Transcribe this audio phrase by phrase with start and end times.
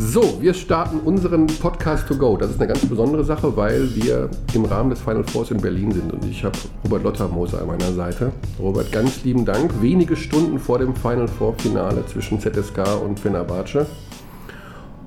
[0.00, 2.36] So, wir starten unseren Podcast to go.
[2.36, 5.90] Das ist eine ganz besondere Sache, weil wir im Rahmen des Final Fours in Berlin
[5.90, 8.30] sind und ich habe Robert Lottermoser an meiner Seite.
[8.60, 9.82] Robert, ganz lieben Dank.
[9.82, 13.86] Wenige Stunden vor dem Final Four Finale zwischen ZSK und Fenerbahce.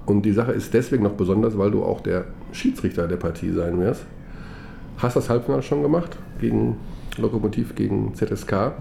[0.08, 3.79] Und die Sache ist deswegen noch besonders, weil du auch der Schiedsrichter der Partie sein
[3.79, 4.03] wirst.
[4.97, 6.76] Hast das Halbfinale schon gemacht gegen
[7.17, 8.73] Lokomotiv gegen ZSK.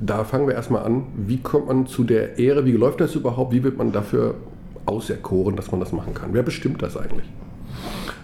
[0.00, 1.04] Da fangen wir erstmal an.
[1.16, 2.64] Wie kommt man zu der Ehre?
[2.64, 3.52] Wie läuft das überhaupt?
[3.52, 4.34] Wie wird man dafür
[4.86, 6.30] auserkoren, dass man das machen kann?
[6.32, 7.26] Wer bestimmt das eigentlich?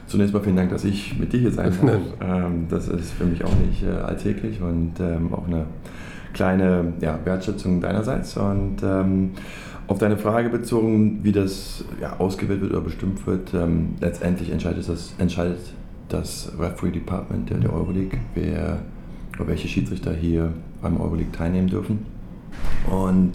[0.07, 2.01] Zunächst mal vielen Dank, dass ich mit dir hier sein darf.
[2.23, 5.67] Ähm, das ist für mich auch nicht äh, alltäglich und ähm, auch eine
[6.33, 8.37] kleine ja, Wertschätzung deinerseits.
[8.37, 9.31] Und ähm,
[9.87, 14.89] auf deine Frage bezogen, wie das ja, ausgewählt wird oder bestimmt wird, ähm, letztendlich entscheidet
[14.89, 15.59] das, entscheidet
[16.09, 18.79] das Referee Department der, der Euroleague, wer
[19.37, 20.53] oder welche Schiedsrichter hier
[20.85, 22.07] beim Euroleague teilnehmen dürfen.
[22.89, 23.33] Und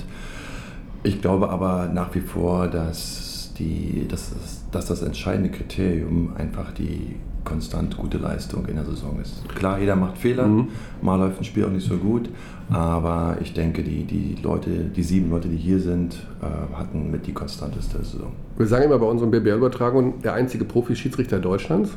[1.04, 4.34] ich glaube aber nach wie vor, dass, die, dass,
[4.72, 9.48] dass das entscheidende Kriterium einfach die konstant gute Leistung in der Saison ist.
[9.56, 10.68] Klar, jeder macht Fehler, mhm.
[11.02, 12.30] mal läuft ein Spiel auch nicht so gut,
[12.70, 17.26] aber ich denke, die, die Leute, die sieben Leute, die hier sind, äh, hatten mit
[17.26, 18.34] die konstanteste Saison.
[18.58, 21.92] Wir sagen immer bei unseren BBL-Übertragungen, der einzige Profi-Schiedsrichter Deutschlands.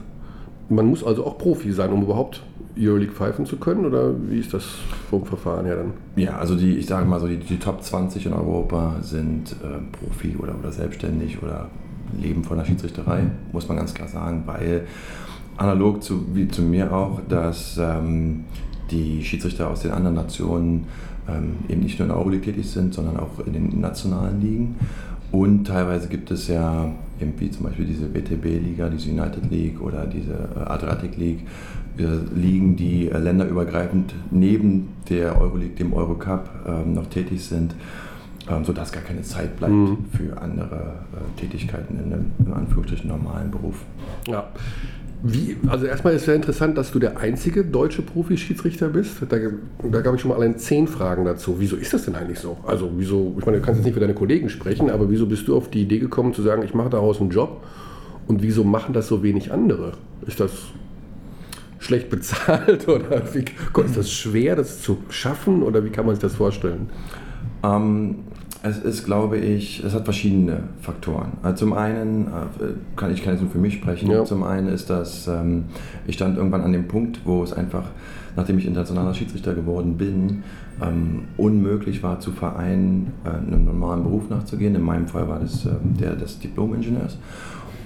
[0.69, 2.43] Man muss also auch Profi sein, um überhaupt
[2.79, 3.85] Euroleague pfeifen zu können?
[3.85, 4.65] Oder wie ist das
[5.11, 5.93] vom Verfahren her dann?
[6.17, 9.81] Ja, also die, ich sage mal so, die, die Top 20 in Europa sind äh,
[9.93, 11.69] Profi oder, oder selbstständig oder
[12.21, 14.87] leben von der Schiedsrichterei, muss man ganz klar sagen, weil
[15.57, 18.45] analog zu, wie zu mir auch, dass ähm,
[18.91, 20.87] die Schiedsrichter aus den anderen Nationen
[21.29, 24.77] ähm, eben nicht nur in der Euroleague tätig sind, sondern auch in den nationalen Ligen.
[25.33, 30.33] Und teilweise gibt es ja irgendwie zum Beispiel diese WTB-Liga, diese United League oder diese
[30.33, 31.41] äh, Adriatic League,
[32.35, 37.75] Ligen, die äh, länderübergreifend neben der Euroleague, dem Eurocup ähm, noch tätig sind,
[38.49, 40.05] ähm, sodass gar keine Zeit bleibt mhm.
[40.11, 43.85] für andere äh, Tätigkeiten in einem, im Anführungsstrichen normalen Beruf.
[44.27, 44.49] Ja.
[45.25, 49.19] Wie, also erstmal ist sehr interessant, dass du der einzige deutsche Profi-Schiedsrichter bist.
[49.29, 49.37] Da,
[49.89, 51.57] da gab ich schon mal allein zehn Fragen dazu.
[51.61, 52.57] Wieso ist das denn eigentlich so?
[52.67, 55.47] Also wieso, ich meine, du kannst jetzt nicht für deine Kollegen sprechen, aber wieso bist
[55.47, 57.63] du auf die Idee gekommen zu sagen, ich mache daraus einen Job
[58.27, 59.93] und wieso machen das so wenig andere?
[60.27, 60.51] Ist das
[61.79, 63.45] schlecht bezahlt oder wie,
[63.85, 66.91] ist das schwer, das zu schaffen oder wie kann man sich das vorstellen?
[67.63, 68.25] Ähm,
[68.63, 71.33] es ist, glaube ich, es hat verschiedene Faktoren.
[71.43, 74.25] Also zum einen, äh, kann ich kann jetzt nur für mich sprechen, ja.
[74.25, 75.65] zum einen ist das, ähm,
[76.07, 77.85] ich stand irgendwann an dem Punkt, wo es einfach,
[78.37, 80.45] nachdem ich internationaler Schiedsrichter geworden bin,
[80.81, 84.75] ähm, unmöglich war zu vereinen, äh, einem normalen Beruf nachzugehen.
[84.77, 87.19] In meinem Fall war das ähm, der des Diplom-Ingenieurs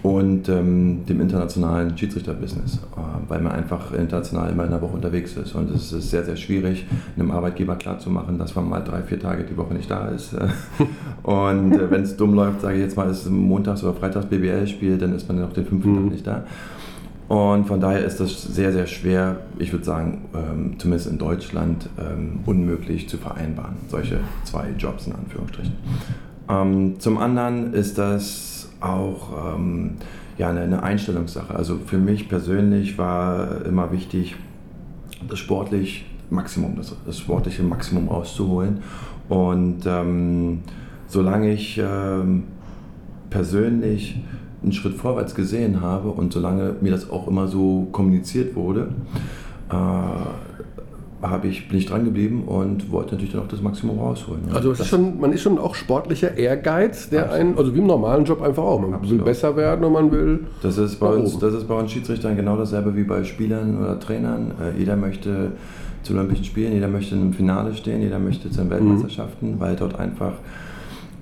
[0.06, 5.36] und ähm, dem internationalen Schiedsrichterbusiness, äh, weil man einfach international immer in der Woche unterwegs
[5.36, 5.52] ist.
[5.56, 6.86] Und es ist sehr, sehr schwierig,
[7.16, 10.36] einem Arbeitgeber klarzumachen, dass man mal drei, vier Tage die Woche nicht da ist.
[11.24, 14.96] und äh, wenn es dumm läuft, sage ich jetzt mal, ist montags oder freitags BBL-Spiel,
[14.96, 15.96] dann ist man noch den fünften mhm.
[15.96, 16.44] Tag nicht da.
[17.26, 21.88] Und von daher ist das sehr, sehr schwer, ich würde sagen, ähm, zumindest in Deutschland,
[21.98, 25.72] ähm, unmöglich zu vereinbaren, solche zwei Jobs in Anführungsstrichen.
[26.48, 29.92] Ähm, zum anderen ist das auch ähm,
[30.38, 31.54] ja, eine, eine, Einstellungssache.
[31.54, 34.36] Also für mich persönlich war immer wichtig,
[35.28, 38.82] das sportlich Maximum, das, das sportliche Maximum rauszuholen.
[39.28, 40.60] Und ähm,
[41.06, 42.44] solange ich ähm,
[43.30, 44.20] persönlich
[44.62, 48.88] einen Schritt vorwärts gesehen habe und solange mir das auch immer so kommuniziert wurde,
[49.70, 49.74] äh,
[51.22, 54.42] habe ich, bin ich dran geblieben und wollte natürlich dann auch das Maximum rausholen.
[54.48, 54.56] Ja.
[54.56, 57.40] Also ist schon, man ist schon auch sportlicher Ehrgeiz, der Absolut.
[57.40, 58.80] einen, also wie im normalen Job einfach auch.
[58.80, 59.20] Man Absolut.
[59.20, 60.46] will besser werden und man will.
[60.62, 63.98] Das ist, bei uns, das ist bei uns Schiedsrichtern genau dasselbe wie bei Spielern oder
[63.98, 64.52] Trainern.
[64.60, 65.52] Äh, jeder möchte
[66.02, 69.60] zu Olympischen Spielen, jeder möchte in einem Finale stehen, jeder möchte zu den Weltmeisterschaften, mhm.
[69.60, 70.32] weil dort einfach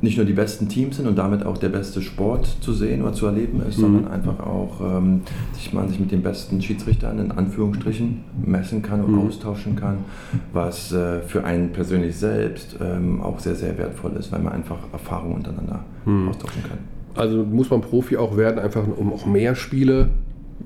[0.05, 3.13] nicht nur die besten Teams sind und damit auch der beste Sport zu sehen oder
[3.13, 3.83] zu erleben ist, mhm.
[3.83, 5.23] sondern einfach auch ähm,
[5.55, 9.27] sich man sich mit den besten Schiedsrichtern in Anführungsstrichen messen kann und mhm.
[9.27, 9.99] austauschen kann,
[10.53, 14.79] was äh, für einen persönlich selbst ähm, auch sehr, sehr wertvoll ist, weil man einfach
[14.93, 16.29] Erfahrungen untereinander mhm.
[16.29, 16.79] austauschen kann.
[17.17, 20.11] Also muss man Profi auch werden, einfach um auch mehr Spiele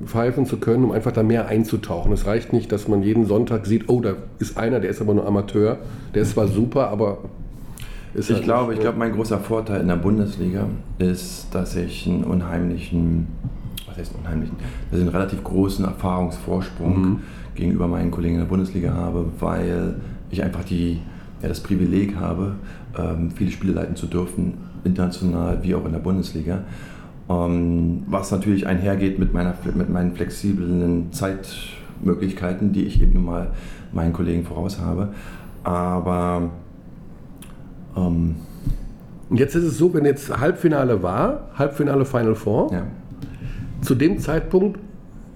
[0.05, 2.13] pfeifen zu können, um einfach da mehr einzutauchen.
[2.13, 5.15] Es reicht nicht, dass man jeden Sonntag sieht, oh, da ist einer, der ist aber
[5.15, 5.79] nur Amateur,
[6.15, 7.19] der ist zwar super, aber
[8.15, 10.67] ist ich glaube, ich glaube, mein großer Vorteil in der Bundesliga
[10.99, 13.27] ist, dass ich einen unheimlichen,
[13.87, 14.57] was heißt unheimlichen,
[14.91, 17.21] dass ich einen relativ großen Erfahrungsvorsprung mhm.
[17.55, 19.97] gegenüber meinen Kollegen in der Bundesliga habe, weil
[20.31, 21.01] ich einfach die,
[21.43, 22.55] ja, das Privileg habe,
[22.97, 24.55] ähm, viele Spiele leiten zu dürfen,
[24.85, 26.63] international wie auch in der Bundesliga.
[27.29, 33.51] Ähm, was natürlich einhergeht mit, meiner, mit meinen flexiblen Zeitmöglichkeiten, die ich eben nun mal
[33.93, 35.11] meinen Kollegen voraus habe.
[35.63, 36.51] Aber
[38.07, 38.37] ähm,
[39.29, 42.83] Und jetzt ist es so, wenn jetzt Halbfinale war, Halbfinale Final Four, ja.
[43.81, 44.79] zu dem Zeitpunkt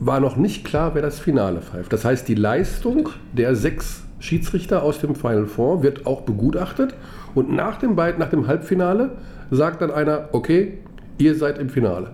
[0.00, 1.93] war noch nicht klar, wer das Finale pfeift.
[1.93, 6.94] Das heißt, die Leistung der sechs Schiedsrichter aus dem Final Four wird auch begutachtet
[7.35, 9.12] und nach dem, nach dem Halbfinale
[9.50, 10.79] sagt dann einer, okay,
[11.19, 12.11] ihr seid im Finale.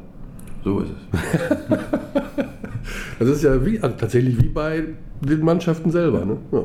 [0.65, 1.79] So ist es.
[3.19, 4.85] das ist ja wie, also tatsächlich wie bei
[5.21, 6.25] den Mannschaften selber.
[6.25, 6.37] Ne?
[6.53, 6.65] Ja.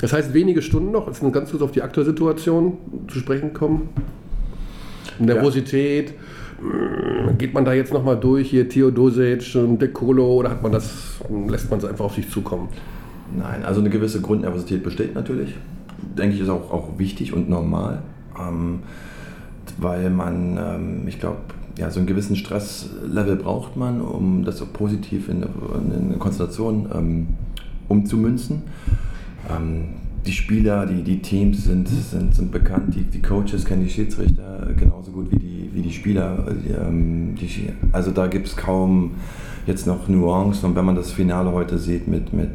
[0.00, 3.90] Das heißt, wenige Stunden noch, jetzt ganz kurz auf die aktuelle Situation zu sprechen kommen.
[5.18, 6.14] Nervosität.
[6.62, 7.32] Ja.
[7.32, 11.20] Geht man da jetzt nochmal durch, hier Theodosic und De Colo, oder hat man das,
[11.48, 12.68] lässt man es einfach auf sich zukommen?
[13.36, 15.54] Nein, also eine gewisse Grundnervosität besteht natürlich.
[16.16, 18.02] Denke ich, ist auch, auch wichtig und normal.
[18.38, 18.80] Ähm,
[19.78, 21.38] weil man, ähm, ich glaube,
[21.78, 26.88] ja, so einen gewissen Stresslevel braucht man, um das so positiv in, in eine Konstellation
[26.94, 27.28] ähm,
[27.88, 28.62] umzumünzen.
[29.56, 29.84] Ähm,
[30.26, 34.68] die Spieler, die, die Teams sind, sind, sind bekannt, die, die Coaches kennen die Schiedsrichter
[34.76, 36.46] genauso gut wie die, wie die Spieler.
[36.48, 39.12] Ähm, die, also da gibt es kaum
[39.66, 42.50] jetzt noch Nuancen und wenn man das Finale heute sieht mit, mit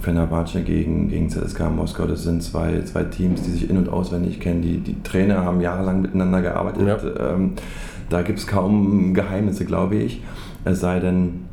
[0.00, 4.40] Fenerbahce gegen, gegen CSKA Moskau, das sind zwei, zwei Teams, die sich in- und auswendig
[4.40, 4.62] kennen.
[4.62, 6.86] Die, die Trainer haben jahrelang miteinander gearbeitet.
[6.86, 7.34] Ja.
[7.34, 7.52] Ähm,
[8.08, 10.22] da gibt es kaum Geheimnisse, glaube ich.
[10.64, 11.44] Es sei denn,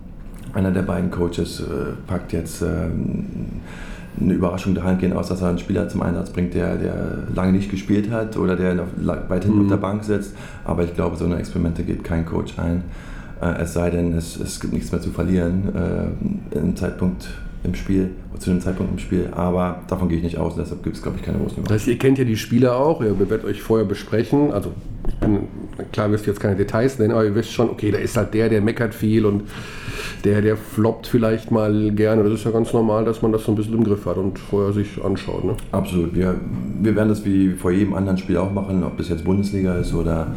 [0.54, 3.26] einer der beiden Coaches äh, packt jetzt ähm,
[4.20, 6.96] eine Überraschung dahingehend aus, dass er einen Spieler zum Einsatz bringt, der, der
[7.34, 9.66] lange nicht gespielt hat oder der weit hinten mhm.
[9.66, 10.36] auf der Bank sitzt.
[10.66, 12.84] Aber ich glaube, so eine Experimente geht kein Coach ein.
[13.42, 17.30] Äh, es sei denn, es, es gibt nichts mehr zu verlieren äh, im Zeitpunkt
[17.68, 19.30] im Spiel, zu dem Zeitpunkt im Spiel.
[19.32, 21.88] Aber davon gehe ich nicht aus, deshalb gibt es, glaube ich, keine großen Das heißt,
[21.88, 24.52] ihr kennt ja die Spieler auch, ihr werdet euch vorher besprechen.
[24.52, 24.72] Also,
[25.08, 25.40] ich bin,
[25.92, 28.50] klar, wirst jetzt keine Details nennen, aber ihr wisst schon, okay, da ist halt der,
[28.50, 29.44] der meckert viel und
[30.24, 32.24] der, der floppt vielleicht mal gerne.
[32.24, 34.40] Das ist ja ganz normal, dass man das so ein bisschen im Griff hat und
[34.40, 35.44] vorher sich anschaut.
[35.44, 35.56] Ne?
[35.72, 36.16] Absolut.
[36.16, 36.36] Wir,
[36.82, 39.94] wir werden das wie vor jedem anderen Spiel auch machen, ob das jetzt Bundesliga ist
[39.94, 40.28] oder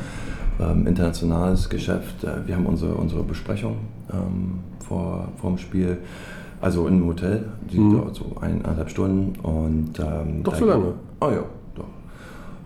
[0.60, 2.24] ähm, internationales Geschäft.
[2.24, 3.76] Äh, wir haben unsere, unsere Besprechung
[4.12, 5.98] ähm, vor, vor dem Spiel.
[6.60, 7.96] Also in einem Hotel, die mhm.
[7.96, 9.38] dauert so eineinhalb Stunden.
[9.40, 10.94] Und, ähm, doch so lange?
[11.20, 11.84] Oh ja, doch.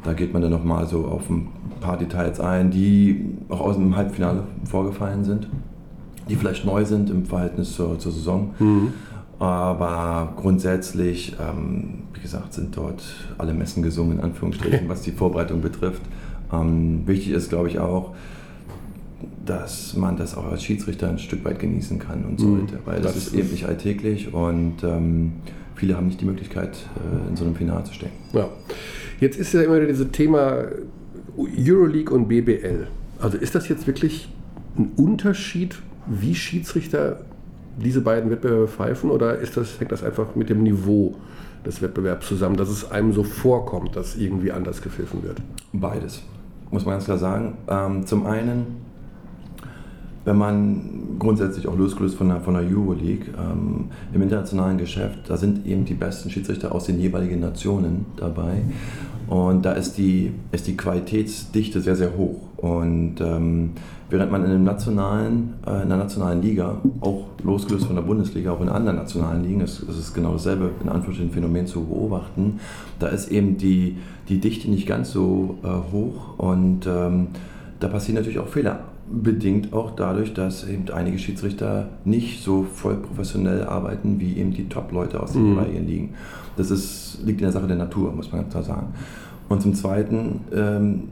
[0.02, 1.48] Da geht man dann nochmal so auf ein
[1.80, 5.48] paar Details ein, die auch aus dem Halbfinale vorgefallen sind,
[6.28, 8.54] die vielleicht neu sind im Verhältnis zur, zur Saison.
[8.58, 8.92] Mhm.
[9.38, 13.02] Aber grundsätzlich, ähm, wie gesagt, sind dort
[13.38, 16.02] alle Messen gesungen, in Anführungsstrichen, was die Vorbereitung betrifft.
[16.52, 18.14] Ähm, wichtig ist, glaube ich, auch,
[19.44, 22.58] dass man das auch als Schiedsrichter ein Stück weit genießen kann und mhm.
[22.58, 25.32] sollte, weil das, das ist eben nicht alltäglich und ähm,
[25.74, 28.14] viele haben nicht die Möglichkeit, äh, in so einem Finale zu stecken.
[28.32, 28.48] Ja.
[29.20, 30.64] Jetzt ist ja immer dieses Thema
[31.36, 32.88] Euroleague und BBL.
[33.20, 34.28] Also ist das jetzt wirklich
[34.76, 35.76] ein Unterschied,
[36.06, 37.20] wie Schiedsrichter
[37.76, 41.14] diese beiden Wettbewerbe pfeifen oder ist das, hängt das einfach mit dem Niveau
[41.64, 45.40] des Wettbewerbs zusammen, dass es einem so vorkommt, dass irgendwie anders gepfiffen wird?
[45.72, 46.22] Beides,
[46.70, 47.56] muss man ganz klar sagen.
[47.68, 48.83] Ähm, zum einen
[50.24, 55.36] wenn man grundsätzlich auch losgelöst von der, von der Euroleague ähm, im internationalen Geschäft, da
[55.36, 58.62] sind eben die besten Schiedsrichter aus den jeweiligen Nationen dabei.
[59.28, 62.40] Und da ist die, ist die Qualitätsdichte sehr, sehr hoch.
[62.58, 63.70] Und ähm,
[64.10, 68.52] während man in, einem nationalen, äh, in der nationalen Liga, auch losgelöst von der Bundesliga,
[68.52, 72.60] auch in anderen nationalen Ligen, ist, ist es genau dasselbe, in Anführungsstrichen Phänomen zu beobachten,
[72.98, 73.96] da ist eben die,
[74.28, 77.28] die Dichte nicht ganz so äh, hoch und ähm,
[77.80, 78.80] da passieren natürlich auch Fehler
[79.22, 84.68] bedingt auch dadurch, dass eben einige Schiedsrichter nicht so voll professionell arbeiten wie eben die
[84.68, 85.50] Top-Leute aus den mhm.
[85.50, 86.14] jeweiligen Ligen.
[86.56, 88.86] Das ist, liegt in der Sache der Natur, muss man ganz klar sagen.
[89.48, 91.02] Und zum Zweiten, ähm,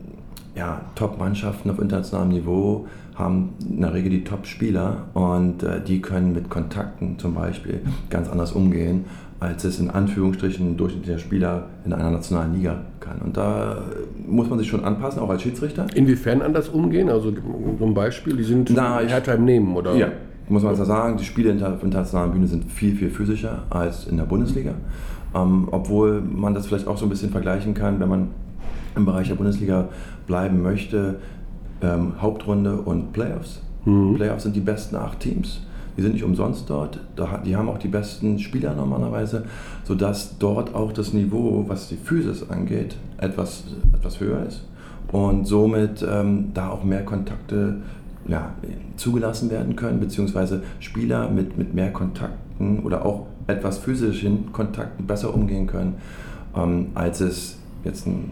[0.54, 6.32] ja, Top-Mannschaften auf internationalem Niveau haben in der Regel die Top-Spieler und äh, die können
[6.32, 7.80] mit Kontakten zum Beispiel
[8.10, 9.04] ganz anders umgehen
[9.42, 13.18] als es in Anführungsstrichen ein durchschnittlicher Spieler in einer nationalen Liga kann.
[13.18, 13.82] Und da
[14.24, 15.86] muss man sich schon anpassen, auch als Schiedsrichter.
[15.94, 17.08] Inwiefern anders umgehen?
[17.08, 17.32] Also
[17.78, 19.00] so ein Beispiel, die sind Na,
[19.38, 19.96] Nehmen, oder?
[19.96, 20.08] Ja,
[20.48, 24.06] muss man so sagen, die Spiele auf der internationalen Bühne sind viel, viel physischer als
[24.06, 24.74] in der Bundesliga.
[25.34, 28.28] Ähm, obwohl man das vielleicht auch so ein bisschen vergleichen kann, wenn man
[28.94, 29.88] im Bereich der Bundesliga
[30.28, 31.16] bleiben möchte,
[31.80, 33.60] ähm, Hauptrunde und Playoffs.
[33.86, 34.14] Mhm.
[34.14, 35.62] Playoffs sind die besten acht Teams
[36.02, 36.98] die sind nicht umsonst dort,
[37.46, 39.44] die haben auch die besten Spieler normalerweise,
[39.84, 43.62] sodass dort auch das Niveau, was die Physis angeht, etwas,
[43.94, 44.64] etwas höher ist
[45.12, 47.76] und somit ähm, da auch mehr Kontakte
[48.26, 48.52] ja,
[48.96, 55.32] zugelassen werden können, beziehungsweise Spieler mit, mit mehr Kontakten oder auch etwas physischen Kontakten besser
[55.32, 55.94] umgehen können,
[56.56, 58.30] ähm, als es jetzt ein,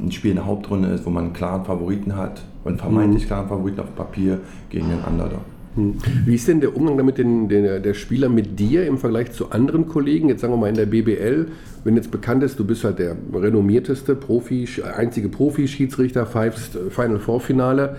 [0.00, 3.26] ein, Spiel in der Hauptrunde ist, wo man einen klaren Favoriten hat und vermeintlich mhm.
[3.26, 5.40] klaren Favoriten auf Papier gegen den Underdog.
[5.76, 5.94] Hm.
[6.24, 9.50] Wie ist denn der Umgang damit den, den, der Spieler mit dir im Vergleich zu
[9.50, 10.28] anderen Kollegen?
[10.28, 11.46] Jetzt sagen wir mal in der BBL,
[11.84, 14.66] wenn jetzt bekannt ist, du bist halt der renommierteste Profi,
[14.96, 17.96] einzige Profi-Schiedsrichter, Final Four Finale.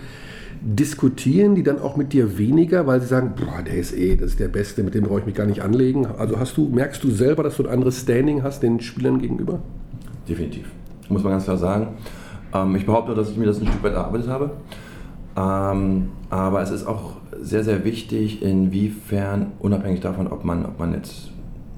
[0.60, 4.32] Diskutieren die dann auch mit dir weniger, weil sie sagen, boah, der ist eh, das
[4.32, 6.08] ist der Beste, mit dem brauche ich mich gar nicht anlegen.
[6.18, 9.60] Also hast du, merkst du selber, dass du ein anderes Standing hast den Spielern gegenüber?
[10.28, 10.66] Definitiv.
[11.10, 11.90] Muss man ganz klar sagen.
[12.54, 14.52] Ähm, ich behaupte, dass ich mir das ein Stück weit erarbeitet habe.
[15.38, 20.94] Ähm, aber es ist auch sehr, sehr wichtig, inwiefern, unabhängig davon, ob man, ob man
[20.94, 21.29] jetzt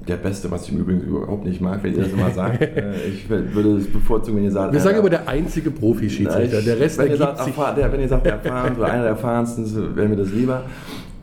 [0.08, 2.60] der Beste, was ich im Übrigen überhaupt nicht mag, wenn ihr das immer sagt.
[2.70, 4.72] Äh, ich würde es bevorzugen, wenn ihr sagt.
[4.72, 6.62] Wir sagen aber der einzige Profi-Schiedsrichter.
[6.62, 9.10] Der Rest wenn ihr, sagt, erfahren, der, wenn ihr sagt, der erfahren oder einer der
[9.12, 10.64] erfahrensten, wäre mir das lieber.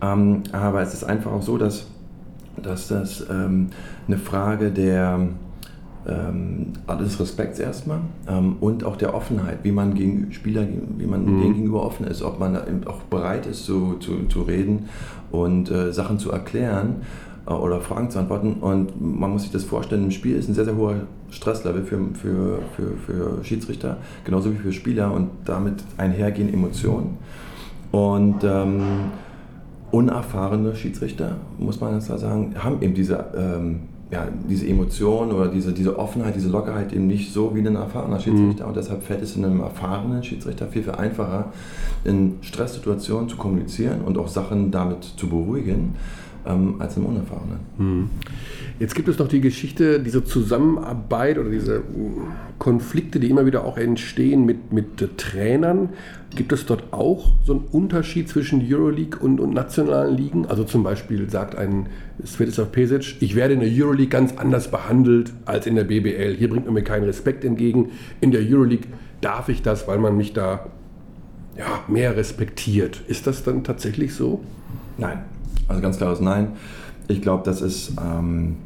[0.01, 1.87] Ähm, aber es ist einfach auch so, dass,
[2.61, 3.69] dass das ähm,
[4.07, 5.27] eine Frage der
[6.07, 10.65] ähm, des Respekts erstmal ähm, und auch der Offenheit, wie man gegen Spieler,
[10.97, 11.41] wie man mhm.
[11.41, 14.87] denen gegenüber offen ist, ob man auch bereit ist zu, zu, zu reden
[15.31, 17.01] und äh, Sachen zu erklären
[17.45, 18.53] äh, oder Fragen zu antworten.
[18.61, 21.99] Und man muss sich das vorstellen, im Spiel ist ein sehr, sehr hoher Stresslevel für,
[22.13, 27.17] für, für, für Schiedsrichter, genauso wie für Spieler und damit einhergehen Emotionen.
[27.91, 28.81] Und ähm,
[29.91, 35.73] unerfahrene Schiedsrichter, muss man klar sagen, haben eben diese ähm, ja, diese Emotion oder diese,
[35.73, 38.63] diese Offenheit, diese Lockerheit eben nicht so wie ein erfahrener Schiedsrichter.
[38.63, 38.69] Mhm.
[38.69, 41.51] Und deshalb fällt es einem erfahrenen Schiedsrichter viel, viel einfacher,
[42.05, 45.95] in Stresssituationen zu kommunizieren und auch Sachen damit zu beruhigen,
[46.47, 47.59] ähm, als einem Unerfahrenen.
[47.77, 48.09] Mhm.
[48.79, 51.81] Jetzt gibt es noch die Geschichte, diese Zusammenarbeit oder diese
[52.59, 55.89] Konflikte, die immer wieder auch entstehen mit, mit Trainern.
[56.35, 60.45] Gibt es dort auch so einen Unterschied zwischen Euroleague und, und nationalen Ligen?
[60.45, 61.87] Also zum Beispiel sagt ein
[62.23, 66.35] Svetislav Pesic, ich werde in der Euroleague ganz anders behandelt als in der BBL.
[66.37, 67.89] Hier bringt man mir keinen Respekt entgegen.
[68.21, 68.87] In der Euroleague
[69.21, 70.67] darf ich das, weil man mich da
[71.57, 73.01] ja, mehr respektiert.
[73.07, 74.43] Ist das dann tatsächlich so?
[74.99, 75.23] Nein.
[75.67, 76.49] Also ganz klares Nein.
[77.07, 78.57] Ich glaube, das ist ähm,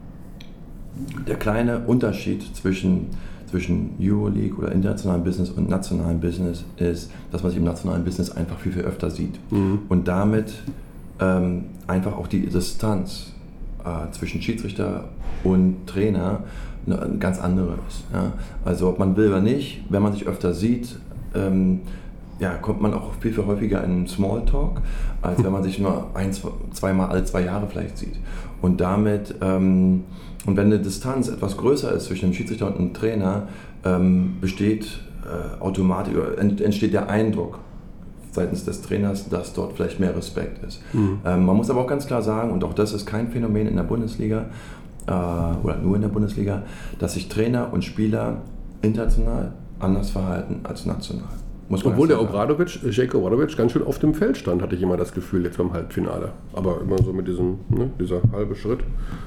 [1.28, 3.08] der kleine Unterschied zwischen,
[3.50, 8.32] zwischen Euroleague oder internationalem Business und nationalem Business ist, dass man sich im nationalen Business
[8.32, 9.40] einfach viel, viel öfter sieht.
[9.52, 9.80] Mhm.
[9.90, 10.54] Und damit
[11.20, 13.32] ähm, einfach auch die Distanz
[13.84, 15.06] äh, zwischen Schiedsrichter
[15.44, 16.44] und Trainer
[16.86, 18.04] eine ganz andere ist.
[18.12, 18.34] Ja?
[18.66, 20.98] Also ob man will oder nicht, wenn man sich öfter sieht,
[21.36, 21.82] ähm,
[22.42, 24.82] ja, kommt man auch viel, viel häufiger in einen Smalltalk,
[25.22, 26.32] als wenn man sich nur ein,
[26.74, 28.20] zweimal alle zwei Jahre vielleicht sieht.
[28.64, 30.06] Und damit, ähm,
[30.48, 33.48] und wenn eine Distanz etwas größer ist zwischen einem Schiedsrichter und einem Trainer,
[33.86, 37.60] ähm, besteht äh, automatisch, entsteht der Eindruck
[38.32, 40.82] seitens des Trainers, dass dort vielleicht mehr Respekt ist.
[40.94, 41.20] Mhm.
[41.24, 43.76] Ähm, man muss aber auch ganz klar sagen, und auch das ist kein Phänomen in
[43.76, 44.46] der Bundesliga,
[45.06, 46.64] äh, oder nur in der Bundesliga,
[46.98, 48.38] dass sich Trainer und Spieler
[48.82, 51.41] international anders verhalten als national.
[51.72, 55.14] Obwohl der Obradovic, Jake Obradovic ganz schön auf dem Feld stand, hatte ich immer das
[55.14, 56.34] Gefühl, jetzt beim Halbfinale.
[56.54, 58.80] Aber immer so mit diesem, ne, dieser halbe Schritt.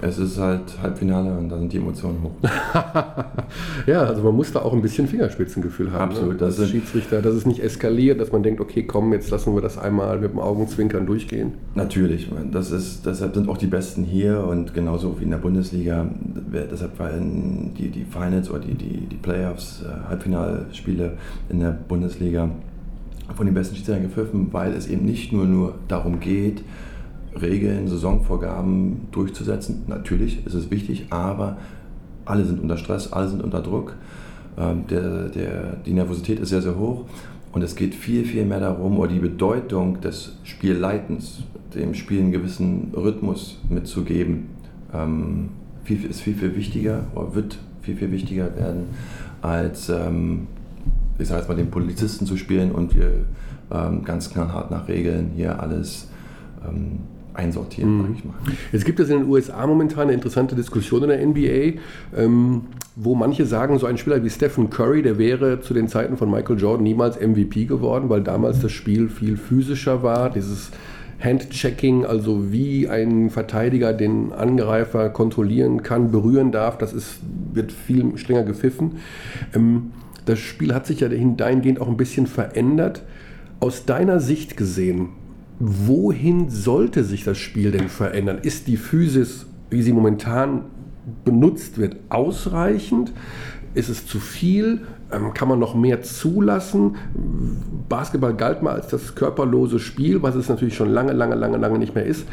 [0.02, 2.32] Es ist halt Halbfinale und da sind die Emotionen hoch.
[3.86, 6.12] ja, also man muss da auch ein bisschen Fingerspitzengefühl haben.
[6.12, 6.18] Ne?
[6.18, 6.40] Absolut.
[6.40, 6.46] Ne?
[6.46, 9.78] Das Schiedsrichter, dass es nicht eskaliert, dass man denkt, okay, komm, jetzt lassen wir das
[9.78, 11.54] einmal mit dem Augenzwinkern durchgehen.
[11.74, 16.06] Natürlich, das ist, deshalb sind auch die Besten hier und genauso wie in der Bundesliga.
[16.70, 21.16] Deshalb waren die, die Finals oder die, die, die Playoffs, äh, Halbfinalspiele
[21.48, 22.50] in der Bundesliga Bundesliga
[23.34, 26.62] von den besten Schiedsrichtern gepfiffen, weil es eben nicht nur, nur darum geht,
[27.40, 29.84] Regeln, Saisonvorgaben durchzusetzen.
[29.86, 31.56] Natürlich ist es wichtig, aber
[32.26, 33.96] alle sind unter Stress, alle sind unter Druck.
[34.58, 37.06] Ähm, der, der, die Nervosität ist sehr, sehr hoch
[37.52, 41.42] und es geht viel, viel mehr darum, oder die Bedeutung des Spielleitens,
[41.74, 44.50] dem Spiel einen gewissen Rhythmus mitzugeben,
[44.92, 45.48] ähm,
[45.82, 48.84] viel, ist viel, viel wichtiger oder wird viel, viel wichtiger werden
[49.42, 50.46] als ähm,
[51.18, 53.24] ich sage jetzt mal, den Polizisten zu spielen und wir
[53.70, 56.08] ähm, ganz knallhart nach Regeln hier alles
[56.66, 57.00] ähm,
[57.34, 58.14] einsortieren, mhm.
[58.16, 58.34] ich mal.
[58.72, 61.80] Jetzt gibt es in den USA momentan eine interessante Diskussion in der NBA,
[62.16, 62.62] ähm,
[62.96, 66.30] wo manche sagen, so ein Spieler wie Stephen Curry, der wäre zu den Zeiten von
[66.30, 70.70] Michael Jordan niemals MVP geworden, weil damals das Spiel viel physischer war, dieses
[71.20, 77.18] Handchecking, also wie ein Verteidiger den Angreifer kontrollieren kann, berühren darf, das ist,
[77.52, 78.98] wird viel strenger gepfiffen.
[79.54, 79.92] Ähm,
[80.24, 83.02] das Spiel hat sich ja dahingehend auch ein bisschen verändert.
[83.60, 85.10] Aus deiner Sicht gesehen,
[85.58, 88.38] wohin sollte sich das Spiel denn verändern?
[88.42, 90.62] Ist die Physis, wie sie momentan
[91.24, 93.12] benutzt wird, ausreichend?
[93.74, 94.82] Ist es zu viel?
[95.12, 96.96] Ähm, kann man noch mehr zulassen?
[97.88, 101.78] Basketball galt mal als das körperlose Spiel, was es natürlich schon lange, lange, lange, lange
[101.78, 102.26] nicht mehr ist.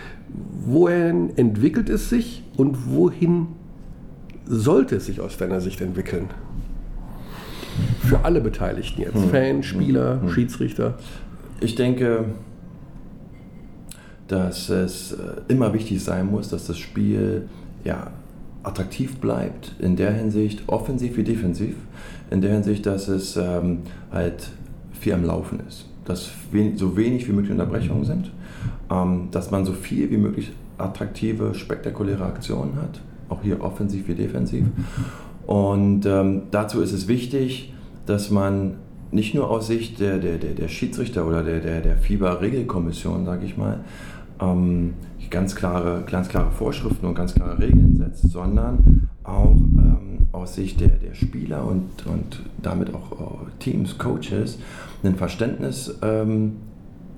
[0.66, 3.48] Wohin entwickelt es sich und wohin
[4.46, 6.30] sollte es sich aus deiner Sicht entwickeln?
[8.02, 9.16] Für alle Beteiligten jetzt.
[9.16, 9.30] Hm.
[9.30, 10.30] Fans, Spieler, hm.
[10.30, 10.96] Schiedsrichter.
[11.60, 12.26] Ich denke,
[14.28, 15.18] dass es äh,
[15.50, 17.50] immer wichtig sein muss, dass das Spiel
[17.84, 18.12] ja,
[18.64, 21.76] attraktiv bleibt, in der Hinsicht offensiv wie defensiv,
[22.30, 23.80] in der Hinsicht, dass es ähm,
[24.12, 24.50] halt
[25.00, 28.32] viel am Laufen ist, dass wenig, so wenig wie möglich Unterbrechungen sind,
[28.90, 34.16] ähm, dass man so viel wie möglich attraktive, spektakuläre Aktionen hat, auch hier offensiv wie
[34.16, 34.66] defensiv.
[35.46, 37.74] Und ähm, dazu ist es wichtig,
[38.06, 38.76] dass man
[39.12, 43.46] nicht nur aus Sicht der, der, der, der Schiedsrichter oder der, der, der FIBA-Regelkommission, sage
[43.46, 43.82] ich mal,
[44.40, 44.94] ähm,
[45.32, 50.80] ganz, klare, ganz klare Vorschriften und ganz klare Regeln setzt, sondern auch ähm, aus Sicht
[50.80, 54.60] der, der Spieler und, und damit auch äh, Teams, Coaches,
[55.04, 56.58] ein Verständnis ähm,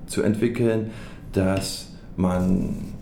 [0.06, 0.90] zu entwickeln,
[1.32, 2.93] dass man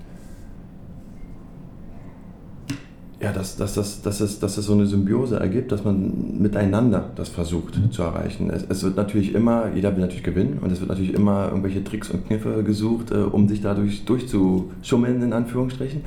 [3.22, 7.10] ja, dass, dass, dass, dass, es, dass es so eine Symbiose ergibt, dass man miteinander
[7.14, 8.50] das versucht zu erreichen.
[8.50, 11.84] Es, es, wird natürlich immer, jeder will natürlich gewinnen und es wird natürlich immer irgendwelche
[11.84, 16.00] Tricks und Kniffe gesucht, äh, um sich dadurch durchzuschummeln, in Anführungsstrichen.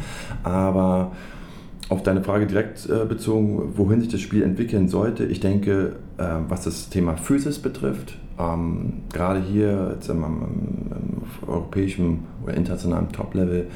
[0.43, 1.13] Aber
[1.87, 6.25] auf deine Frage direkt äh, bezogen, wohin sich das Spiel entwickeln sollte, ich denke, äh,
[6.49, 10.41] was das Thema Physis betrifft, ähm, gerade hier jetzt im, im,
[10.91, 13.67] im europäischen oder internationalen Top-Level,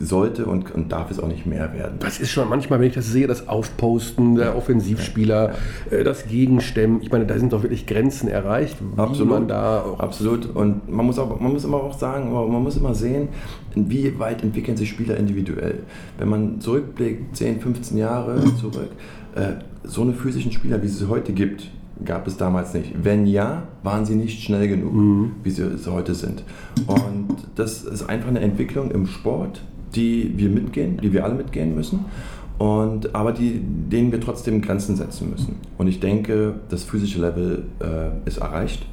[0.00, 1.98] sollte und, und darf es auch nicht mehr werden.
[2.00, 5.52] Das ist schon manchmal, wenn ich das sehe, das Aufposten der Offensivspieler,
[5.90, 6.04] ja, ja.
[6.04, 7.02] das Gegenstemmen.
[7.02, 8.76] Ich meine, da sind doch wirklich Grenzen erreicht.
[8.96, 9.32] Absolut.
[9.32, 10.54] Man da Absolut.
[10.54, 13.28] Und man muss, auch, man muss immer auch sagen, man muss immer sehen,
[13.74, 15.80] wie weit entwickeln sich Spieler individuell.
[16.18, 18.90] Wenn man zurückblickt, 10, 15 Jahre zurück,
[19.34, 21.70] äh, so eine physischen Spieler, wie es sie heute gibt,
[22.04, 22.92] gab es damals nicht.
[23.02, 25.32] Wenn ja, waren sie nicht schnell genug, mhm.
[25.42, 26.44] wie sie es heute sind.
[26.86, 29.62] Und das ist einfach eine Entwicklung im Sport,
[29.94, 32.04] die wir mitgehen, die wir alle mitgehen müssen.
[32.58, 35.56] Und, aber die, denen wir trotzdem Grenzen setzen müssen.
[35.78, 38.84] Und ich denke, das physische Level äh, ist erreicht.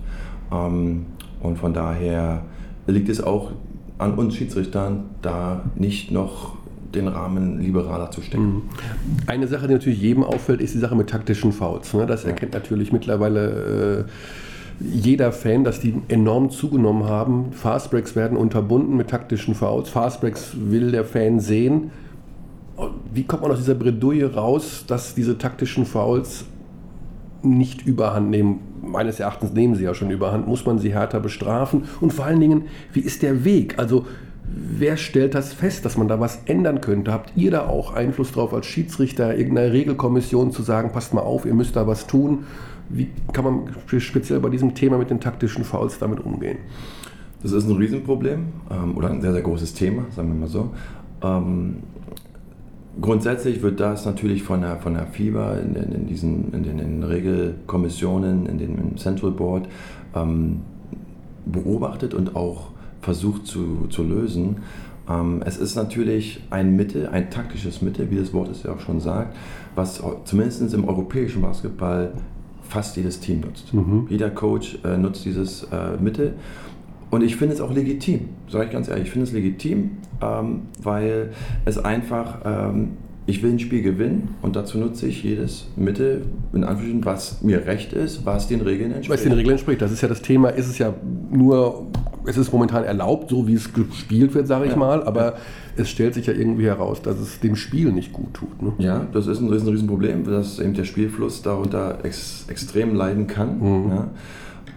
[0.52, 1.08] Ähm,
[1.42, 2.44] und von daher
[2.86, 3.52] liegt es auch
[3.98, 6.56] an uns Schiedsrichtern, da nicht noch
[6.94, 8.44] den Rahmen liberaler zu stecken.
[8.46, 8.62] Mhm.
[9.28, 11.94] Eine Sache, die natürlich jedem auffällt, ist die Sache mit taktischen Fouls.
[11.94, 12.06] Ne?
[12.06, 12.60] Das erkennt ja.
[12.60, 14.12] natürlich mittlerweile äh,
[14.80, 17.52] jeder Fan, dass die enorm zugenommen haben.
[17.52, 19.90] Fastbreaks werden unterbunden mit taktischen Fouls.
[19.90, 21.92] Fastbreaks will der Fan sehen.
[23.14, 26.46] Wie kommt man aus dieser Bredouille raus, dass diese taktischen Fouls
[27.42, 28.60] nicht überhand nehmen?
[28.82, 30.48] Meines Erachtens nehmen sie ja schon überhand.
[30.48, 31.84] Muss man sie härter bestrafen?
[32.02, 33.80] Und vor allen Dingen, wie ist der Weg?
[33.80, 34.06] Also
[34.48, 37.14] wer stellt das fest, dass man da was ändern könnte?
[37.14, 41.46] Habt ihr da auch Einfluss drauf als Schiedsrichter, irgendeiner Regelkommission zu sagen, passt mal auf,
[41.46, 42.46] ihr müsst da was tun?
[42.90, 43.70] Wie kann man
[44.00, 46.58] speziell bei diesem Thema mit den taktischen Fouls damit umgehen?
[47.42, 50.72] Das ist ein Riesenproblem ähm, oder ein sehr, sehr großes Thema, sagen wir mal so.
[51.22, 51.78] Ähm,
[53.02, 56.80] grundsätzlich wird das natürlich von der, von der FIBA in, in, in diesen in den,
[56.80, 59.68] in Regelkommissionen, in den Central Board
[60.16, 60.62] ähm,
[61.46, 62.70] beobachtet und auch
[63.02, 64.58] versucht zu, zu lösen.
[65.08, 68.80] Ähm, es ist natürlich ein Mittel, ein taktisches Mittel, wie das Wort es ja auch
[68.80, 69.36] schon sagt,
[69.76, 72.14] was zumindest im europäischen Basketball
[72.68, 73.74] fast jedes Team nutzt.
[73.74, 74.08] Mhm.
[74.10, 76.34] Jeder Coach äh, nutzt dieses äh, Mittel.
[77.12, 80.64] Und ich finde es auch legitim, sage ich ganz ehrlich, ich finde es legitim, ähm,
[80.82, 81.32] weil
[81.64, 82.98] es einfach, ähm,
[83.28, 87.66] ich will ein Spiel gewinnen und dazu nutze ich jedes Mittel, in Anführungsstrichen, was mir
[87.66, 89.20] recht ist, was den Regeln entspricht.
[89.20, 90.94] Was den Regeln entspricht, das ist ja das Thema, ist es ja
[91.32, 91.88] nur,
[92.26, 94.78] es ist momentan erlaubt, so wie es gespielt wird, sage ich ja.
[94.78, 95.36] mal, aber...
[95.78, 98.62] Es stellt sich ja irgendwie heraus, dass es dem Spiel nicht gut tut.
[98.62, 98.72] Ne?
[98.78, 103.28] Ja, das ist ein, ist ein Riesenproblem, dass eben der Spielfluss darunter ex, extrem leiden
[103.28, 103.60] kann.
[103.60, 103.90] Mhm.
[103.90, 104.08] Ja.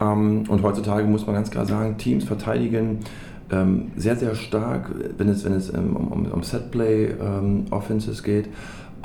[0.00, 2.98] Ähm, und heutzutage muss man ganz klar sagen, Teams verteidigen
[3.50, 7.64] ähm, sehr, sehr stark, wenn es, wenn es ähm, um, um, um Setplay ähm,
[8.24, 8.48] geht,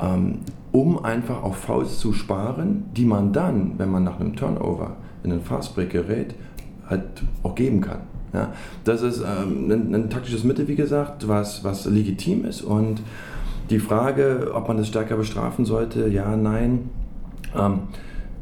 [0.00, 0.40] ähm,
[0.72, 5.32] um einfach auf Fouls zu sparen, die man dann, wenn man nach einem Turnover in
[5.32, 6.34] einen Fastbreak gerät,
[6.88, 7.04] halt
[7.42, 8.00] auch geben kann.
[8.34, 12.62] Ja, das ist ähm, ein, ein, taktisches Mittel, wie gesagt, was, was legitim ist.
[12.62, 13.00] Und
[13.70, 16.90] die Frage, ob man das stärker bestrafen sollte, ja, nein,
[17.56, 17.80] ähm,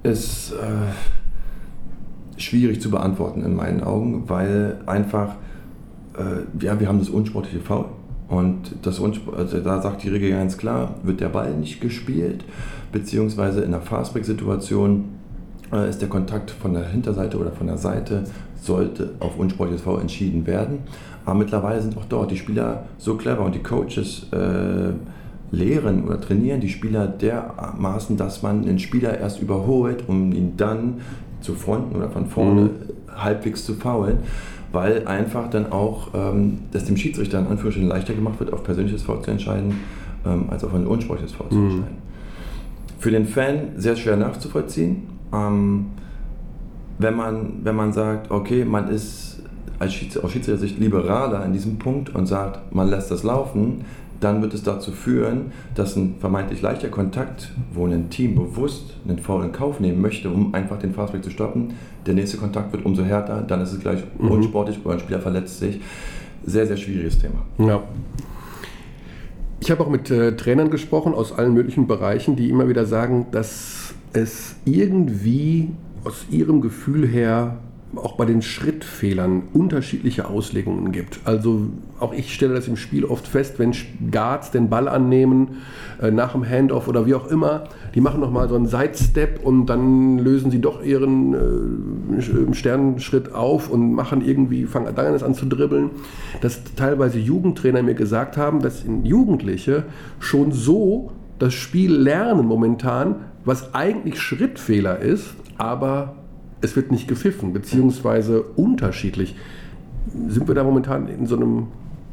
[0.03, 0.93] ist äh,
[2.41, 5.35] schwierig zu beantworten in meinen Augen, weil einfach,
[6.17, 7.85] äh, ja, wir haben das unsportliche Foul.
[8.29, 12.45] Und das also da sagt die Regel ganz klar, wird der Ball nicht gespielt,
[12.91, 15.05] beziehungsweise in der Fastbreak-Situation
[15.71, 18.25] äh, ist der Kontakt von der Hinterseite oder von der Seite
[18.63, 20.79] sollte auf unsportliches V entschieden werden.
[21.25, 24.93] Aber mittlerweile sind auch dort die Spieler so clever und die Coaches äh,
[25.51, 31.01] lehren oder trainieren die Spieler dermaßen, dass man den Spieler erst überholt, um ihn dann
[31.41, 32.71] zu fronten oder von vorne mhm.
[33.15, 34.19] halbwegs zu faulen,
[34.71, 39.03] weil einfach dann auch ähm, das dem Schiedsrichter in Anführungsstrichen leichter gemacht wird, auf persönliches
[39.03, 39.75] Foul zu entscheiden,
[40.25, 41.51] ähm, als auf ein unsportliches Foul mhm.
[41.51, 41.97] zu entscheiden.
[42.99, 45.03] Für den Fan sehr schwer nachzuvollziehen.
[45.33, 45.87] Ähm,
[46.99, 49.41] wenn man, wenn man sagt, okay, man ist
[49.79, 53.85] als Schiedsrichter, aus Schiedsrichtersicht liberaler in diesem Punkt und sagt, man lässt das laufen,
[54.21, 59.19] dann wird es dazu führen, dass ein vermeintlich leichter Kontakt, wo ein Team bewusst einen
[59.19, 61.75] Foul in Kauf nehmen möchte, um einfach den Fastbreak zu stoppen,
[62.07, 64.31] der nächste Kontakt wird umso härter, dann ist es gleich mhm.
[64.31, 65.81] unsportlich oder ein Spieler verletzt sich.
[66.45, 67.45] Sehr, sehr schwieriges Thema.
[67.59, 67.83] Ja.
[69.61, 73.27] Ich habe auch mit äh, Trainern gesprochen aus allen möglichen Bereichen, die immer wieder sagen,
[73.31, 75.71] dass es irgendwie
[76.05, 77.59] aus ihrem Gefühl her
[77.97, 81.21] auch bei den Schrittfehlern unterschiedliche Auslegungen gibt.
[81.25, 81.67] Also
[82.01, 83.75] auch ich stelle das im Spiel oft fest, wenn
[84.11, 85.59] Guards den Ball annehmen
[86.01, 89.67] äh, nach dem Handoff oder wie auch immer, die machen nochmal so einen Sidestep und
[89.67, 91.35] dann lösen sie doch ihren
[92.19, 95.91] äh, Sternenschritt auf und machen irgendwie, fangen dann an zu dribbeln.
[96.41, 99.85] Dass teilweise Jugendtrainer mir gesagt haben, dass Jugendliche
[100.19, 106.17] schon so das Spiel lernen momentan, was eigentlich Schrittfehler ist, aber
[106.61, 109.37] es wird nicht gepfiffen, beziehungsweise unterschiedlich.
[110.27, 111.69] Sind wir da momentan in so einem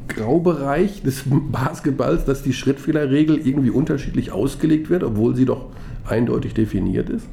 [0.06, 5.66] Graubereich des Basketballs, dass die Schrittfehlerregel irgendwie unterschiedlich ausgelegt wird, obwohl sie doch
[6.08, 7.26] eindeutig definiert ist?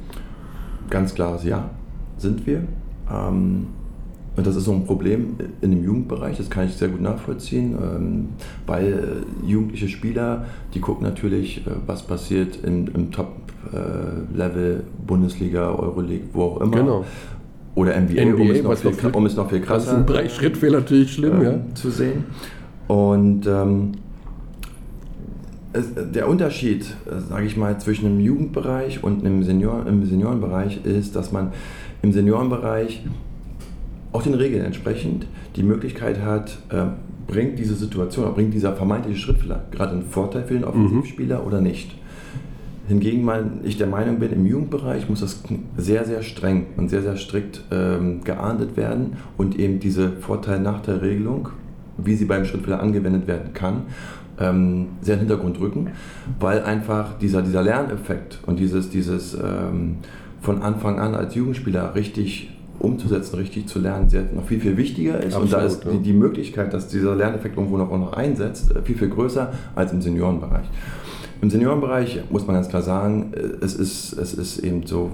[0.90, 1.70] Ganz klares Ja,
[2.16, 2.62] sind wir.
[3.10, 3.68] Ähm,
[4.36, 7.76] und das ist so ein Problem in dem Jugendbereich, das kann ich sehr gut nachvollziehen,
[7.80, 8.28] ähm,
[8.66, 13.10] weil äh, jugendliche Spieler, die gucken natürlich, äh, was passiert im, im
[13.72, 16.76] Top-Level, Bundesliga, Euroleague, wo auch immer.
[16.76, 17.04] Genau.
[17.74, 20.30] Oder NBA, NBA um, es noch viel, um es noch viel krasser das ist ein
[20.30, 21.60] Schrittfehler natürlich schlimm, äh, ja.
[21.74, 22.24] zu sehen.
[22.88, 23.92] Und ähm,
[25.72, 30.84] es, der Unterschied, äh, sage ich mal, zwischen dem Jugendbereich und einem Senior, im Seniorenbereich
[30.84, 31.52] ist, dass man
[32.02, 33.04] im Seniorenbereich
[34.10, 36.86] auch den Regeln entsprechend die Möglichkeit hat, äh,
[37.28, 40.68] bringt diese Situation, bringt dieser vermeintliche Schrittfehler gerade einen Vorteil für den mhm.
[40.68, 41.46] Offensivspieler mhm.
[41.46, 41.94] oder nicht.
[42.88, 45.42] Hingegen mal ich der Meinung bin, im Jugendbereich muss das
[45.76, 51.50] sehr, sehr streng und sehr, sehr strikt ähm, geahndet werden und eben diese Vorteil-Nachteil-Regelung,
[51.98, 53.82] wie sie beim Schrittfehler angewendet werden kann,
[54.40, 55.90] ähm, sehr in den Hintergrund rücken,
[56.40, 59.96] weil einfach dieser, dieser Lerneffekt und dieses, dieses ähm,
[60.40, 65.18] von Anfang an als Jugendspieler richtig umzusetzen, richtig zu lernen, sehr, noch viel, viel wichtiger
[65.18, 65.34] ist.
[65.34, 65.90] Absolut, und da ist ja.
[65.90, 69.52] die, die, Möglichkeit, dass dieser Lerneffekt irgendwo noch, auch noch einsetzt, äh, viel, viel größer
[69.74, 70.66] als im Seniorenbereich.
[71.40, 75.12] Im Seniorenbereich muss man ganz klar sagen, äh, es ist, es ist eben so,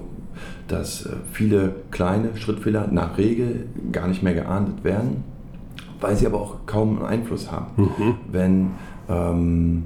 [0.67, 5.23] dass äh, viele kleine Schrittfehler nach Regel gar nicht mehr geahndet werden,
[6.01, 7.67] weil sie aber auch kaum einen Einfluss haben.
[7.77, 8.15] Mhm.
[8.31, 8.71] Wenn
[9.07, 9.83] ähm,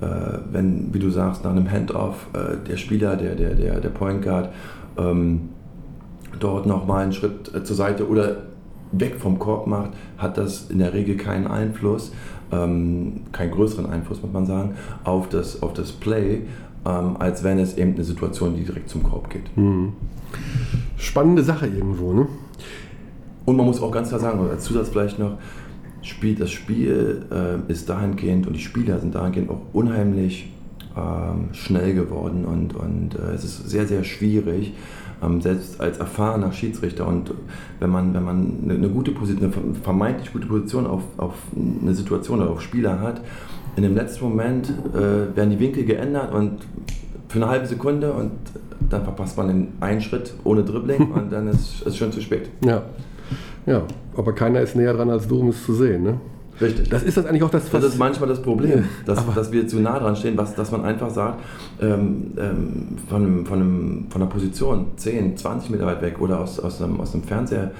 [0.00, 0.06] äh,
[0.50, 4.22] wenn, wie du sagst, nach einem Handoff äh, der Spieler, der, der, der, der Point
[4.22, 4.50] Guard,
[4.96, 5.50] ähm,
[6.38, 8.36] dort nochmal einen Schritt äh, zur Seite oder
[8.92, 12.12] weg vom Korb macht, hat das in der Regel keinen Einfluss,
[12.52, 16.42] ähm, keinen größeren Einfluss, muss man sagen, auf das, auf das Play,
[16.86, 19.56] ähm, als wenn es eben eine Situation, die direkt zum Korb geht.
[19.56, 19.92] Mhm.
[20.96, 22.26] Spannende Sache irgendwo, ne?
[23.46, 25.32] Und man muss auch ganz klar sagen, als Zusatz vielleicht noch,
[26.02, 30.50] Spiel, das Spiel äh, ist dahingehend und die Spieler sind dahingehend auch unheimlich
[30.96, 34.72] ähm, schnell geworden und, und äh, es ist sehr, sehr schwierig,
[35.40, 37.32] selbst als erfahrener Schiedsrichter und
[37.78, 42.40] wenn man, wenn man eine, gute Position, eine vermeintlich gute Position auf, auf eine Situation
[42.40, 43.20] oder auf Spieler hat,
[43.76, 46.60] in dem letzten Moment äh, werden die Winkel geändert und
[47.28, 48.32] für eine halbe Sekunde und
[48.88, 52.48] dann verpasst man den einen Schritt ohne Dribbling und dann ist es schon zu spät.
[52.64, 52.82] Ja.
[53.66, 53.82] Ja,
[54.16, 56.02] aber keiner ist näher dran als du, um es zu sehen.
[56.02, 56.20] Ne?
[56.60, 56.88] Richtig.
[56.90, 57.70] Das ist das eigentlich auch das.
[57.70, 60.84] Das ist manchmal das Problem, dass, dass wir zu nah dran stehen, was, dass man
[60.84, 61.40] einfach sagt,
[61.80, 66.60] ähm, ähm, von, von, einem, von einer Position 10, 20 Meter weit weg oder aus,
[66.60, 67.72] aus, einem, aus einem Fernseher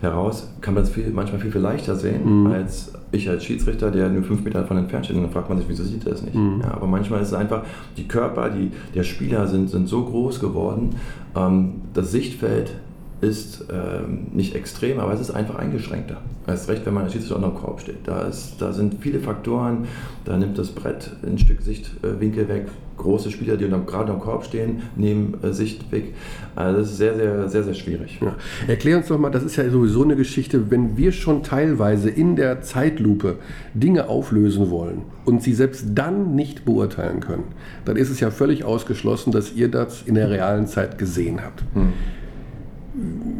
[0.00, 2.52] heraus, kann man es viel, manchmal viel, viel leichter sehen, mhm.
[2.52, 5.16] als ich als Schiedsrichter, der nur 5 Meter davon entfernt steht.
[5.16, 6.34] Und dann fragt man sich, wieso sieht er das nicht?
[6.34, 6.60] Mhm.
[6.62, 7.64] Ja, aber manchmal ist es einfach,
[7.96, 10.90] die Körper die, der Spieler sind, sind so groß geworden,
[11.36, 12.72] ähm, das Sichtfeld
[13.20, 16.18] ist ähm, nicht extrem, aber es ist einfach eingeschränkter.
[16.46, 17.98] Erst recht, wenn man als Schiedsrichter unter dem Korb steht.
[18.04, 19.86] Da, ist, da sind viele Faktoren,
[20.24, 22.66] da nimmt das Brett ein Stück Sichtwinkel weg.
[22.96, 26.14] Große Spieler, die gerade am Korb stehen, nehmen äh, Sicht weg.
[26.54, 28.18] Also das ist sehr, sehr, sehr, sehr schwierig.
[28.20, 28.36] Ja.
[28.68, 32.36] Erklär uns doch mal, das ist ja sowieso eine Geschichte, wenn wir schon teilweise in
[32.36, 33.36] der Zeitlupe
[33.74, 37.44] Dinge auflösen wollen und sie selbst dann nicht beurteilen können,
[37.84, 41.64] dann ist es ja völlig ausgeschlossen, dass ihr das in der realen Zeit gesehen habt.
[41.74, 41.92] Hm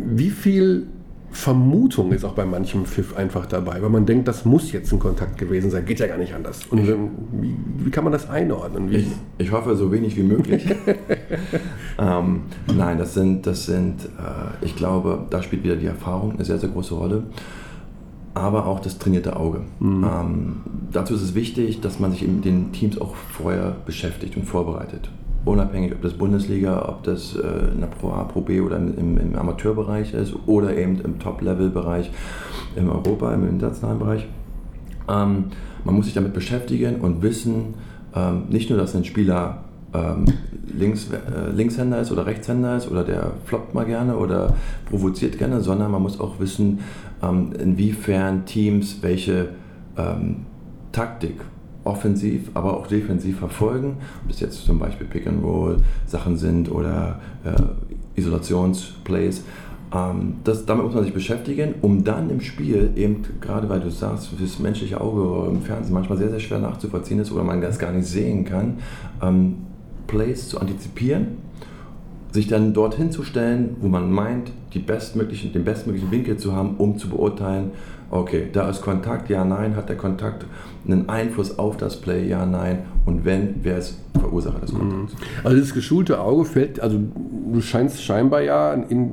[0.06, 0.86] wie viel
[1.32, 4.98] Vermutung ist auch bei manchem Pfiff einfach dabei, weil man denkt, das muss jetzt ein
[4.98, 6.66] Kontakt gewesen sein, geht ja gar nicht anders.
[6.66, 6.86] Und
[7.32, 8.92] wie, wie kann man das einordnen?
[8.92, 9.06] Ich,
[9.38, 10.66] ich, hoffe, so wenig wie möglich.
[11.98, 12.42] ähm,
[12.76, 16.58] nein, das sind, das sind äh, ich glaube, da spielt wieder die Erfahrung eine sehr,
[16.58, 17.22] sehr große Rolle,
[18.34, 19.60] aber auch das trainierte Auge.
[19.78, 20.04] Mhm.
[20.04, 20.56] Ähm,
[20.90, 25.10] dazu ist es wichtig, dass man sich in den Teams auch vorher beschäftigt und vorbereitet.
[25.44, 29.18] Unabhängig ob das Bundesliga, ob das äh, in der Pro A, Pro B oder im,
[29.18, 32.10] im Amateurbereich ist oder eben im Top-Level-Bereich
[32.76, 34.26] in Europa, im internationalen Bereich.
[35.08, 35.46] Ähm,
[35.84, 37.74] man muss sich damit beschäftigen und wissen,
[38.14, 40.26] ähm, nicht nur, dass ein Spieler ähm,
[40.72, 44.54] Links, äh, Linkshänder ist oder Rechtshänder ist oder der floppt mal gerne oder
[44.88, 46.80] provoziert gerne, sondern man muss auch wissen,
[47.22, 49.48] ähm, inwiefern Teams welche
[49.96, 50.46] ähm,
[50.92, 51.40] Taktik
[51.84, 53.96] offensiv, aber auch defensiv verfolgen.
[54.22, 59.42] Ob das jetzt zum Beispiel Pick and Roll Sachen sind oder äh, Isolationsplays.
[59.92, 63.90] Ähm, das, damit muss man sich beschäftigen, um dann im Spiel eben, gerade weil du
[63.90, 67.78] sagst, das menschliche Auge im Fernsehen manchmal sehr, sehr schwer nachzuvollziehen ist oder man das
[67.78, 68.78] gar nicht sehen kann,
[69.22, 69.56] ähm,
[70.06, 71.38] Plays zu antizipieren,
[72.32, 76.76] sich dann dorthin zu stellen, wo man meint, die bestmöglichen, den bestmöglichen Winkel zu haben,
[76.76, 77.72] um zu beurteilen,
[78.10, 80.46] okay, da ist Kontakt, ja, nein, hat der Kontakt
[80.86, 84.72] einen Einfluss auf das Play, ja, nein, und wenn, wer ist Verursacher des?
[84.72, 85.08] Mhm.
[85.44, 86.98] Also das geschulte Auge fällt, also
[87.52, 89.10] du scheinst scheinbar ja in,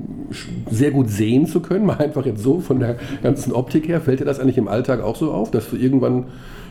[0.70, 4.20] sehr gut sehen zu können, mal einfach jetzt so von der ganzen Optik her, fällt
[4.20, 6.26] dir das eigentlich im Alltag auch so auf, dass du irgendwann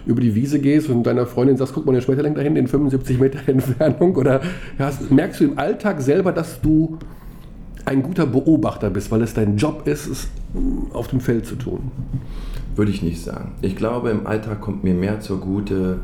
[0.06, 2.68] über die Wiese gehst und deiner Freundin sagst, guck mal, der Schmetterling da hinten in
[2.68, 4.14] 75 Meter Entfernung?
[4.14, 4.40] Oder
[4.78, 6.98] ja, merkst du im Alltag selber, dass du
[7.84, 10.28] ein guter Beobachter bist, weil es dein Job ist, es
[10.92, 11.90] auf dem Feld zu tun?
[12.76, 13.52] Würde ich nicht sagen.
[13.62, 15.98] Ich glaube, im Alltag kommt mir mehr zugute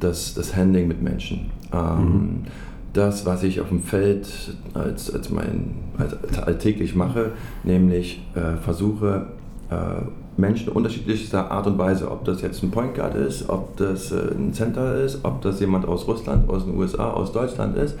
[0.00, 1.50] das, das Handling mit Menschen.
[1.72, 2.44] Ähm, mhm.
[2.92, 4.28] Das, was ich auf dem Feld
[4.74, 9.26] als, als, mein, als alltäglich mache, nämlich äh, versuche,
[9.70, 10.02] äh,
[10.38, 14.32] Menschen unterschiedlichster Art und Weise, ob das jetzt ein Point Guard ist, ob das äh,
[14.36, 17.96] ein Center ist, ob das jemand aus Russland, aus den USA, aus Deutschland ist.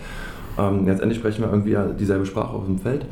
[0.58, 3.06] Ähm, letztendlich sprechen wir irgendwie dieselbe Sprache auf dem Feld.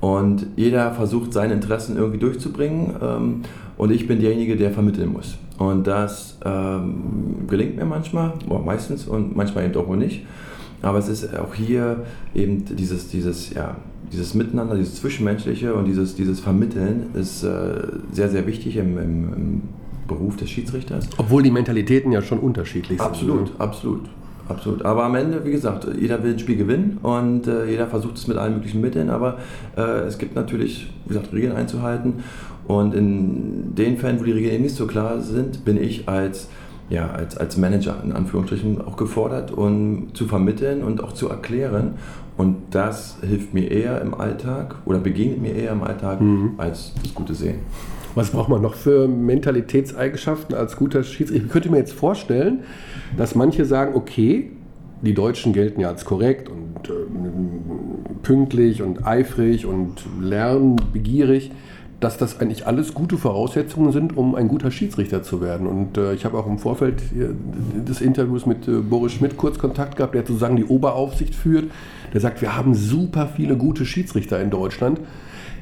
[0.00, 3.42] Und jeder versucht seine Interessen irgendwie durchzubringen ähm,
[3.82, 5.36] und ich bin derjenige, der vermitteln muss.
[5.58, 10.24] Und das ähm, gelingt mir manchmal, meistens und manchmal eben auch nicht.
[10.82, 13.74] Aber es ist auch hier eben dieses, dieses, ja,
[14.12, 19.34] dieses Miteinander, dieses Zwischenmenschliche und dieses, dieses Vermitteln ist äh, sehr, sehr wichtig im, im,
[19.34, 19.62] im,
[20.06, 21.08] Beruf des Schiedsrichters.
[21.16, 23.08] Obwohl die Mentalitäten ja schon unterschiedlich sind.
[23.08, 23.60] Absolut, ne?
[23.60, 24.10] absolut.
[24.48, 24.84] Absolut.
[24.84, 28.26] Aber am Ende, wie gesagt, jeder will ein Spiel gewinnen und äh, jeder versucht es
[28.26, 29.38] mit allen möglichen Mitteln, aber
[29.76, 32.24] äh, es gibt natürlich, wie gesagt, Regeln einzuhalten.
[32.78, 36.48] Und in den Fällen, wo die Regeln nicht so klar sind, bin ich als
[36.90, 41.94] ja, als, als Manager in Anführungsstrichen auch gefordert, um zu vermitteln und auch zu erklären.
[42.36, 46.54] Und das hilft mir eher im Alltag oder begegnet mir eher im Alltag mhm.
[46.58, 47.60] als das gute Sehen.
[48.14, 51.46] Was braucht man noch für Mentalitätseigenschaften als guter Schiedsrichter?
[51.46, 52.60] Ich könnte mir jetzt vorstellen,
[53.16, 54.50] dass manche sagen, okay,
[55.00, 56.92] die Deutschen gelten ja als korrekt und äh,
[58.22, 61.52] pünktlich und eifrig und lernbegierig
[62.02, 65.68] dass das eigentlich alles gute Voraussetzungen sind, um ein guter Schiedsrichter zu werden.
[65.68, 69.96] Und äh, ich habe auch im Vorfeld des Interviews mit äh, Boris Schmidt kurz Kontakt
[69.96, 71.70] gehabt, der sozusagen die Oberaufsicht führt.
[72.12, 74.98] Der sagt, wir haben super viele gute Schiedsrichter in Deutschland.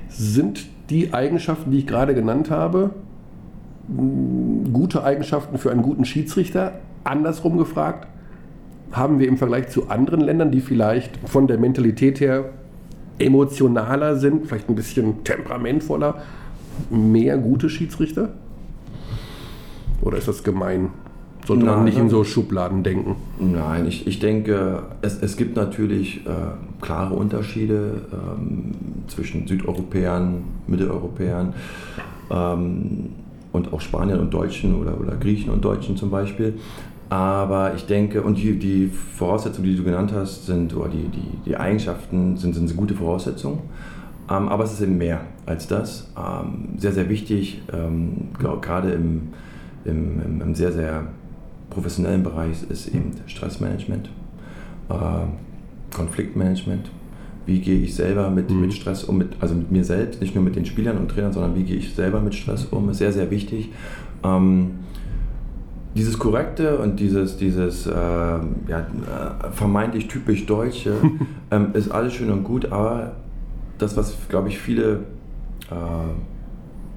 [0.09, 2.91] Sind die Eigenschaften, die ich gerade genannt habe,
[4.73, 6.81] gute Eigenschaften für einen guten Schiedsrichter?
[7.05, 8.09] Andersrum gefragt,
[8.93, 12.51] haben wir im Vergleich zu anderen Ländern, die vielleicht von der Mentalität her
[13.21, 16.23] emotionaler sind, vielleicht ein bisschen temperamentvoller,
[16.91, 18.31] mehr gute Schiedsrichter?
[20.03, 20.91] Oder ist das gemein?
[21.47, 23.17] Sollte Nein, man nicht in so Schubladen denken?
[23.39, 26.31] Nein, ich, ich denke, es, es gibt natürlich äh,
[26.81, 28.73] klare Unterschiede ähm,
[29.09, 31.55] zwischen Südeuropäern, Mitteleuropäern
[32.31, 33.11] ähm,
[33.53, 36.55] und auch Spaniern und Deutschen oder, oder Griechen und Deutschen zum Beispiel.
[37.11, 41.39] Aber ich denke, und die, die Voraussetzungen, die du genannt hast, sind, oder die, die,
[41.45, 43.59] die Eigenschaften sind, sind gute Voraussetzungen.
[44.31, 46.09] Ähm, aber es ist eben mehr als das.
[46.17, 49.31] Ähm, sehr, sehr wichtig, ähm, gerade im,
[49.85, 51.09] im, im, sehr, sehr
[51.69, 54.09] professionellen Bereich ist eben Stressmanagement,
[54.89, 56.93] äh, Konfliktmanagement.
[57.45, 58.61] Wie gehe ich selber mit, mhm.
[58.61, 61.33] mit Stress um, mit, also mit mir selbst, nicht nur mit den Spielern und Trainern,
[61.33, 63.71] sondern wie gehe ich selber mit Stress um, ist sehr, sehr wichtig.
[64.23, 64.73] Ähm,
[65.95, 68.87] dieses Korrekte und dieses, dieses äh, ja,
[69.53, 70.95] vermeintlich typisch Deutsche
[71.51, 73.13] ähm, ist alles schön und gut, aber
[73.79, 75.01] das, was, glaube ich, viele
[75.71, 75.75] äh,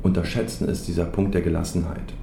[0.04, 2.14] unterschätzen, ist dieser Punkt der Gelassenheit.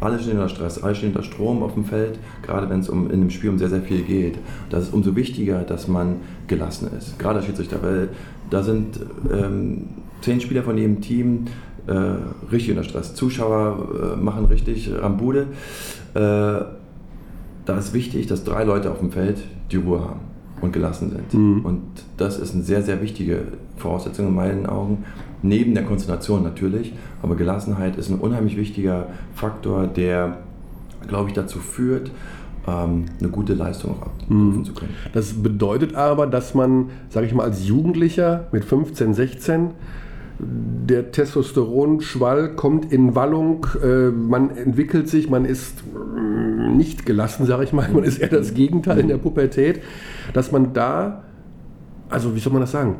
[0.00, 3.06] Alle stehen unter Stress, alle stehen unter Strom auf dem Feld, gerade wenn es um,
[3.06, 4.38] in einem Spiel um sehr, sehr viel geht.
[4.70, 6.16] Das ist umso wichtiger, dass man
[6.46, 7.18] gelassen ist.
[7.18, 8.08] Gerade als Schiedsrichter, weil
[8.48, 9.88] da sind ähm,
[10.22, 11.46] zehn Spieler von jedem Team
[11.90, 13.14] äh, richtig unter Stress.
[13.14, 15.48] Zuschauer äh, machen richtig Rambude.
[16.14, 16.18] Äh,
[17.66, 19.38] da ist wichtig, dass drei Leute auf dem Feld
[19.70, 20.20] die Ruhe haben
[20.60, 21.34] und gelassen sind.
[21.34, 21.64] Mhm.
[21.64, 21.82] Und
[22.16, 23.42] das ist eine sehr, sehr wichtige
[23.76, 25.04] Voraussetzung in meinen Augen.
[25.42, 30.38] Neben der Konzentration natürlich, aber Gelassenheit ist ein unheimlich wichtiger Faktor, der,
[31.08, 32.10] glaube ich, dazu führt,
[32.68, 34.64] ähm, eine gute Leistung auch abrufen mhm.
[34.64, 34.94] zu können.
[35.12, 39.70] Das bedeutet aber, dass man, sage ich mal, als Jugendlicher mit 15, 16
[40.42, 47.64] der Testosteronschwall kommt in Wallung, äh, man entwickelt sich, man ist mm, nicht gelassen, sage
[47.64, 49.80] ich mal, man ist eher das Gegenteil in der Pubertät,
[50.32, 51.24] dass man da,
[52.08, 52.96] also wie soll man das sagen,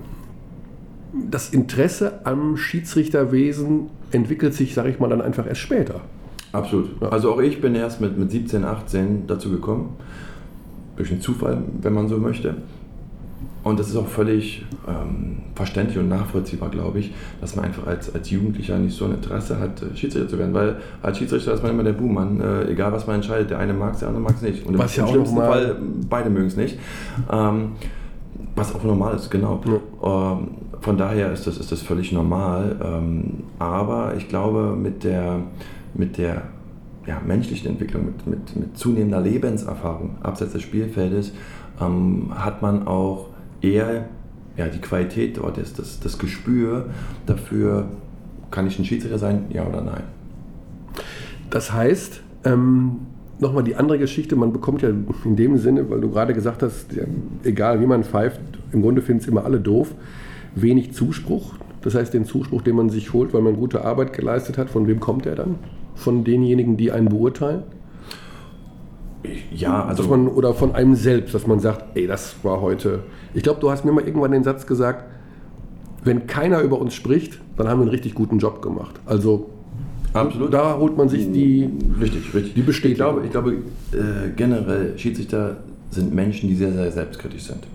[1.30, 6.00] das Interesse am Schiedsrichterwesen entwickelt sich, sage ich mal, dann einfach erst später.
[6.52, 6.90] Absolut.
[7.00, 7.08] Ja.
[7.08, 9.96] Also auch ich bin erst mit, mit 17, 18 dazu gekommen,
[10.96, 12.56] durch den Zufall, wenn man so möchte.
[13.62, 18.14] Und das ist auch völlig ähm, verständlich und nachvollziehbar, glaube ich, dass man einfach als,
[18.14, 20.54] als Jugendlicher nicht so ein Interesse hat, äh, Schiedsrichter zu werden.
[20.54, 23.50] Weil als Schiedsrichter ist man immer der Buhmann, äh, egal was man entscheidet.
[23.50, 24.66] Der eine mag es, der andere mag es nicht.
[24.66, 25.76] Und was im ja schlimmsten Fall
[26.08, 26.78] beide mögen es nicht.
[27.30, 27.72] Ähm,
[28.56, 29.60] was auch normal ist, genau.
[29.66, 30.32] Ja.
[30.32, 30.48] Ähm,
[30.80, 32.76] von daher ist das, ist das völlig normal.
[32.82, 35.40] Ähm, aber ich glaube, mit der,
[35.94, 36.42] mit der
[37.06, 41.32] ja, menschlichen Entwicklung, mit, mit, mit zunehmender Lebenserfahrung abseits des Spielfeldes,
[41.80, 43.29] ähm, hat man auch
[43.60, 44.06] eher
[44.56, 46.90] ja, die Qualität dort ist, das, das Gespür
[47.26, 47.88] dafür,
[48.50, 50.02] kann ich ein Schiedsrichter sein, ja oder nein.
[51.50, 52.96] Das heißt, ähm,
[53.38, 54.90] nochmal die andere Geschichte, man bekommt ja
[55.24, 57.04] in dem Sinne, weil du gerade gesagt hast, ja,
[57.44, 58.40] egal wie man pfeift,
[58.72, 59.94] im Grunde finden es immer alle doof,
[60.54, 61.54] wenig Zuspruch.
[61.82, 64.86] Das heißt, den Zuspruch, den man sich holt, weil man gute Arbeit geleistet hat, von
[64.86, 65.54] wem kommt er dann?
[65.94, 67.62] Von denjenigen, die einen beurteilen?
[69.52, 70.04] Ja, also.
[70.04, 73.00] Man, oder von einem selbst, dass man sagt, ey, das war heute.
[73.34, 75.04] Ich glaube, du hast mir mal irgendwann den Satz gesagt,
[76.02, 78.98] wenn keiner über uns spricht, dann haben wir einen richtig guten Job gemacht.
[79.04, 79.50] Also
[80.12, 80.52] Absolut.
[80.52, 82.54] Da holt man sich die, richtig, richtig.
[82.54, 83.24] die Bestätigung.
[83.24, 85.58] Ich glaube, ich glaube äh, generell Schiedsrichter
[85.90, 87.66] sind Menschen, die sehr, sehr selbstkritisch sind.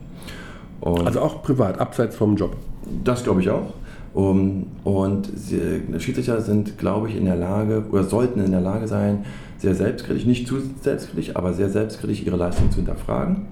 [0.81, 2.55] Und also auch privat, abseits vom Job.
[3.03, 3.73] Das glaube ich auch.
[4.13, 8.87] Um, und sie, Schiedsrichter sind, glaube ich, in der Lage oder sollten in der Lage
[8.87, 9.25] sein,
[9.65, 13.47] sehr selbstkritisch, nicht zu selbstkritisch, aber sehr selbstkritisch ihre Leistung zu hinterfragen.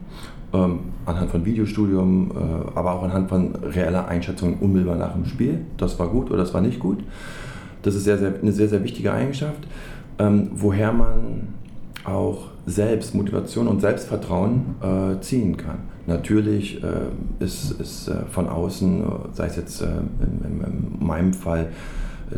[0.54, 5.62] Ähm, anhand von Videostudium, äh, aber auch anhand von reeller Einschätzung unmittelbar nach dem Spiel.
[5.78, 7.04] Das war gut oder das war nicht gut.
[7.82, 9.68] Das ist sehr, sehr, eine sehr, sehr wichtige Eigenschaft,
[10.20, 11.48] ähm, woher man
[12.06, 15.80] auch selbst Motivation und Selbstvertrauen äh, ziehen kann.
[16.06, 21.34] Natürlich äh, ist, ist äh, von außen, sei es jetzt äh, in, in, in meinem
[21.34, 21.70] Fall,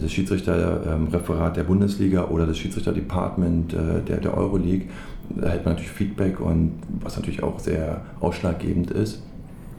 [0.02, 4.88] das Schiedsrichterreferat der Bundesliga oder das Schiedsrichterdepartment äh, der, der Euroleague.
[5.30, 9.22] Da hält man natürlich Feedback und was natürlich auch sehr ausschlaggebend ist.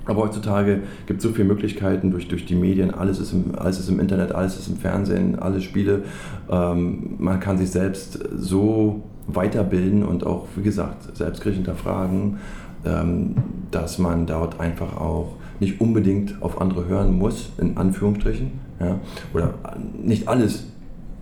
[0.06, 3.80] Aber heutzutage gibt es so viele Möglichkeiten durch, durch die Medien, alles ist, im, alles
[3.80, 6.04] ist im Internet, alles ist im Fernsehen, alle Spiele.
[6.48, 12.38] Ähm, man kann sich selbst so weiterbilden und auch, wie gesagt, selbstkritisch hinterfragen,
[12.84, 13.34] ähm,
[13.72, 19.00] dass man dort einfach auch nicht unbedingt auf andere hören muss, in Anführungsstrichen, ja,
[19.32, 19.54] oder
[20.00, 20.64] nicht alles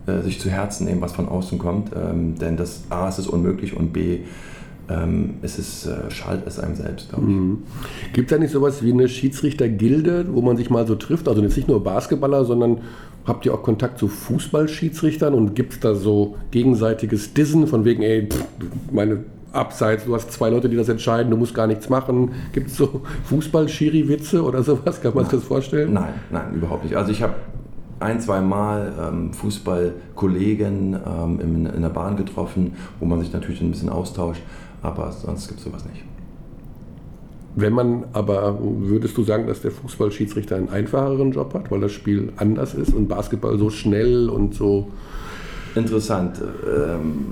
[0.06, 3.26] äh, sich zu Herzen nehmen, was von außen kommt, ähm, denn das A ist es
[3.26, 4.20] unmöglich und B
[4.88, 7.30] ähm, es ist, äh, schadet es einem selbst, glaube ich.
[7.30, 7.62] Mhm.
[8.12, 11.26] Gibt es da nicht sowas wie eine Schiedsrichtergilde, wo man sich mal so trifft?
[11.26, 12.82] Also jetzt nicht nur Basketballer, sondern
[13.24, 18.02] habt ihr auch Kontakt zu Fußballschiedsrichtern und gibt es da so gegenseitiges Dissen von wegen,
[18.02, 18.44] ey, pff,
[18.92, 22.32] meine Abseits, du hast zwei Leute, die das entscheiden, du musst gar nichts machen.
[22.52, 25.00] Gibt es so Fußball-Schiri-Witze oder sowas?
[25.00, 25.92] Kann man sich das vorstellen?
[25.92, 26.96] Nein, nein, überhaupt nicht.
[26.96, 27.34] Also ich habe
[28.00, 33.60] ein, zwei Mal ähm, Fußballkollegen ähm, in, in der Bahn getroffen, wo man sich natürlich
[33.60, 34.42] ein bisschen austauscht
[34.84, 36.04] aber sonst gibt es sowas nicht.
[37.56, 41.92] Wenn man aber, würdest du sagen, dass der Fußballschiedsrichter einen einfacheren Job hat, weil das
[41.92, 44.88] Spiel anders ist und Basketball so schnell und so.
[45.74, 46.40] Interessant.
[46.40, 47.26] Ähm,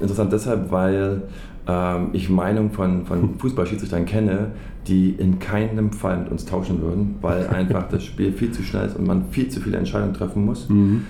[0.00, 1.22] interessant deshalb, weil
[1.66, 4.52] ähm, ich Meinung von, von Fußballschiedsrichtern kenne,
[4.86, 8.86] die in keinem Fall mit uns tauschen würden, weil einfach das Spiel viel zu schnell
[8.86, 10.68] ist und man viel zu viele Entscheidungen treffen muss.
[10.68, 11.06] Mhm.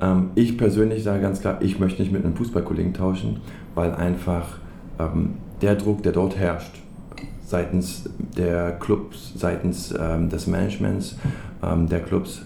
[0.00, 3.40] Ähm, ich persönlich sage ganz klar, ich möchte nicht mit einem Fußballkollegen tauschen,
[3.74, 4.58] weil einfach
[4.98, 6.82] ähm, der Druck, der dort herrscht,
[7.44, 11.16] seitens der Clubs, seitens ähm, des Managements
[11.62, 12.42] ähm, der Clubs,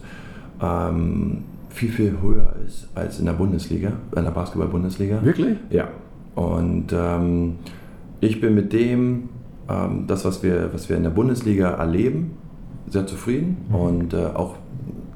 [0.62, 5.23] ähm, viel, viel höher ist als in der Bundesliga, in der Basketball-Bundesliga.
[5.23, 5.57] Wirklich?
[5.70, 5.88] Ja.
[6.35, 7.57] Und ähm,
[8.21, 9.29] ich bin mit dem,
[9.69, 12.33] ähm, das, was wir, was wir in der Bundesliga erleben,
[12.88, 13.59] sehr zufrieden.
[13.69, 13.75] Mhm.
[13.75, 14.57] Und äh, auch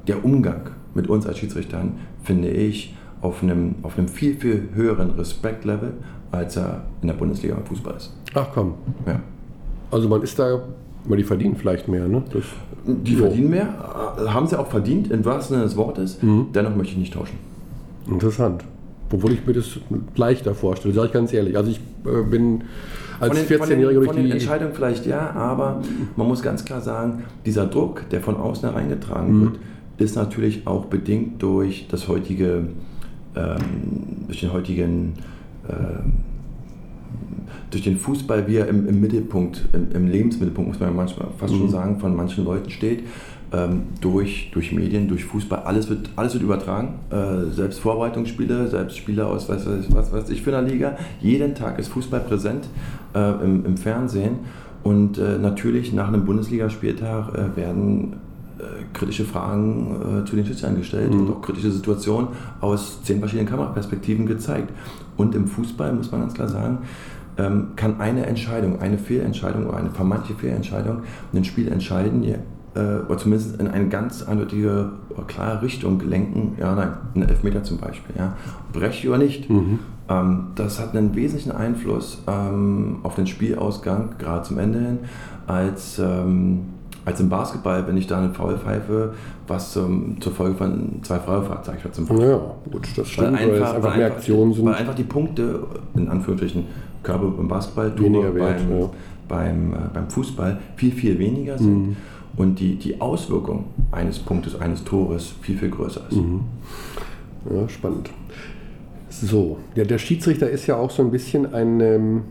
[0.07, 5.11] der Umgang mit uns als Schiedsrichtern, finde ich, auf einem, auf einem viel, viel höheren
[5.11, 5.93] Respektlevel,
[6.31, 8.13] als er in der Bundesliga im Fußball ist.
[8.33, 8.73] Ach komm.
[9.05, 9.19] Ja.
[9.91, 10.61] Also man ist da,
[11.05, 12.23] weil die verdienen vielleicht mehr, ne?
[12.31, 12.43] Das,
[12.85, 13.25] die so.
[13.25, 13.67] verdienen mehr,
[14.17, 16.21] äh, haben sie auch verdient, im wahrsten Sinne des Wortes.
[16.21, 16.47] Mhm.
[16.53, 17.37] Dennoch möchte ich nicht tauschen.
[18.07, 18.63] Interessant.
[19.11, 19.77] Obwohl ich mir das
[20.15, 21.57] leichter vorstelle, sage ich ganz ehrlich.
[21.57, 22.63] Also ich äh, bin
[23.19, 25.81] als 14-Jähriger durch von den Entscheidungen vielleicht ja, aber
[26.15, 29.41] man muss ganz klar sagen, dieser Druck, der von außen hereingetragen mhm.
[29.43, 29.59] wird,
[29.97, 32.67] ist natürlich auch bedingt durch das heutige,
[33.35, 33.57] ähm,
[34.27, 35.13] durch den heutigen
[35.67, 35.73] äh,
[37.71, 41.53] durch den Fußball, wie er im, im Mittelpunkt, im, im, Lebensmittelpunkt, muss man manchmal fast
[41.53, 41.59] mhm.
[41.59, 43.03] schon sagen, von manchen Leuten steht,
[44.01, 46.95] durch, durch Medien, durch Fußball, alles wird, alles wird übertragen.
[47.09, 50.97] Äh, selbst Vorbereitungsspiele, selbst Spieler aus was, was weiß ich für eine Liga.
[51.21, 52.67] Jeden Tag ist Fußball präsent
[53.13, 54.39] äh, im, im, Fernsehen.
[54.83, 58.13] Und äh, natürlich nach einem Bundesligaspieltag äh, werden
[58.59, 61.21] äh, kritische Fragen äh, zu den Schützern gestellt mhm.
[61.21, 62.29] und auch kritische Situationen
[62.61, 64.71] aus zehn verschiedenen Kameraperspektiven gezeigt.
[65.17, 66.79] Und im Fußball muss man ganz klar sagen,
[67.37, 71.01] ähm, kann eine Entscheidung, eine Fehlentscheidung oder eine vermeintliche Fehlentscheidung
[71.33, 72.23] ein Spiel entscheiden,
[72.79, 74.91] oder zumindest in eine ganz eindeutige,
[75.27, 76.55] klare Richtung lenken.
[76.59, 78.15] Ja, nein, ein Elfmeter zum Beispiel.
[78.17, 78.35] Ja.
[78.73, 79.49] Brecht oder nicht.
[79.49, 79.79] Mhm.
[80.09, 84.99] Ähm, das hat einen wesentlichen Einfluss ähm, auf den Spielausgang, gerade zum Ende hin,
[85.47, 86.65] als ähm,
[87.05, 89.13] als im Basketball, wenn ich da eine Foul pfeife,
[89.47, 92.29] was zur Folge von zwei Freiwurfabzeichen zum Beispiel.
[92.29, 92.39] Ja,
[92.71, 94.65] gut, das stimmt, weil einfach, weil einfach mehr Aktionen sind.
[94.65, 95.59] Weil einfach die Punkte,
[95.95, 96.65] in Anführungsstrichen,
[97.03, 98.89] Körbe beim Basketball, wert, beim, ja.
[99.27, 101.89] beim, äh, beim Fußball viel, viel weniger sind.
[101.89, 101.95] Mhm.
[102.37, 106.17] Und die, die Auswirkung eines Punktes, eines Tores viel, viel größer ist.
[106.17, 106.41] Mhm.
[107.49, 108.09] Ja, spannend.
[109.09, 112.21] So, ja, der Schiedsrichter ist ja auch so ein bisschen ein, ähm,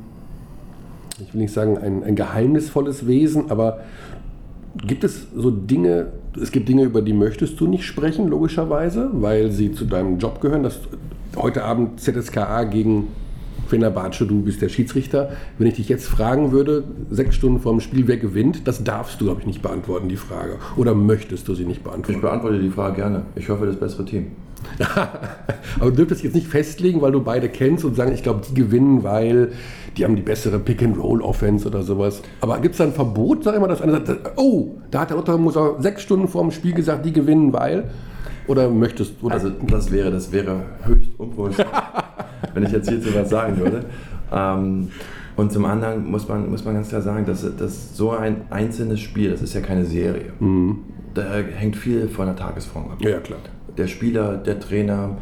[1.19, 3.81] ich will nicht sagen ein, ein geheimnisvolles Wesen, aber
[4.77, 6.09] Gibt es so Dinge,
[6.41, 10.41] es gibt Dinge, über die möchtest du nicht sprechen, logischerweise, weil sie zu deinem Job
[10.41, 10.81] gehören, dass
[11.37, 13.09] heute Abend ZSKA gegen
[13.67, 15.33] Fenerbahce, du bist der Schiedsrichter.
[15.59, 19.21] Wenn ich dich jetzt fragen würde, sechs Stunden vor dem Spiel, wer gewinnt, das darfst
[19.21, 20.59] du, glaube ich, nicht beantworten, die Frage.
[20.77, 22.13] Oder möchtest du sie nicht beantworten?
[22.13, 23.23] Ich beantworte die Frage gerne.
[23.37, 24.27] Ich hoffe, das bessere Team.
[25.81, 28.55] Aber du dürftest jetzt nicht festlegen, weil du beide kennst und sagen, ich glaube, die
[28.55, 29.53] gewinnen, weil
[29.97, 32.23] die haben die bessere Pick-and-Roll-Offense oder sowas.
[32.41, 35.11] Aber gibt es da ein Verbot, sag ich mal, dass einer sagt, oh, da hat
[35.11, 37.91] der Ottermoser sechs Stunden vor dem Spiel gesagt, die gewinnen, weil?
[38.47, 39.29] Oder möchtest du?
[39.29, 41.73] Also das wäre, das wäre höchst unprofessionell,
[42.55, 43.85] wenn ich jetzt hierzu was sagen würde.
[44.33, 44.89] Ähm,
[45.37, 49.01] und zum anderen muss man, muss man ganz klar sagen, dass, dass so ein einzelnes
[49.01, 50.79] Spiel, das ist ja keine Serie, mhm.
[51.15, 52.99] da hängt viel von der Tagesform ab.
[53.01, 53.41] Ja, klar.
[53.77, 55.17] Der Spieler, der Trainer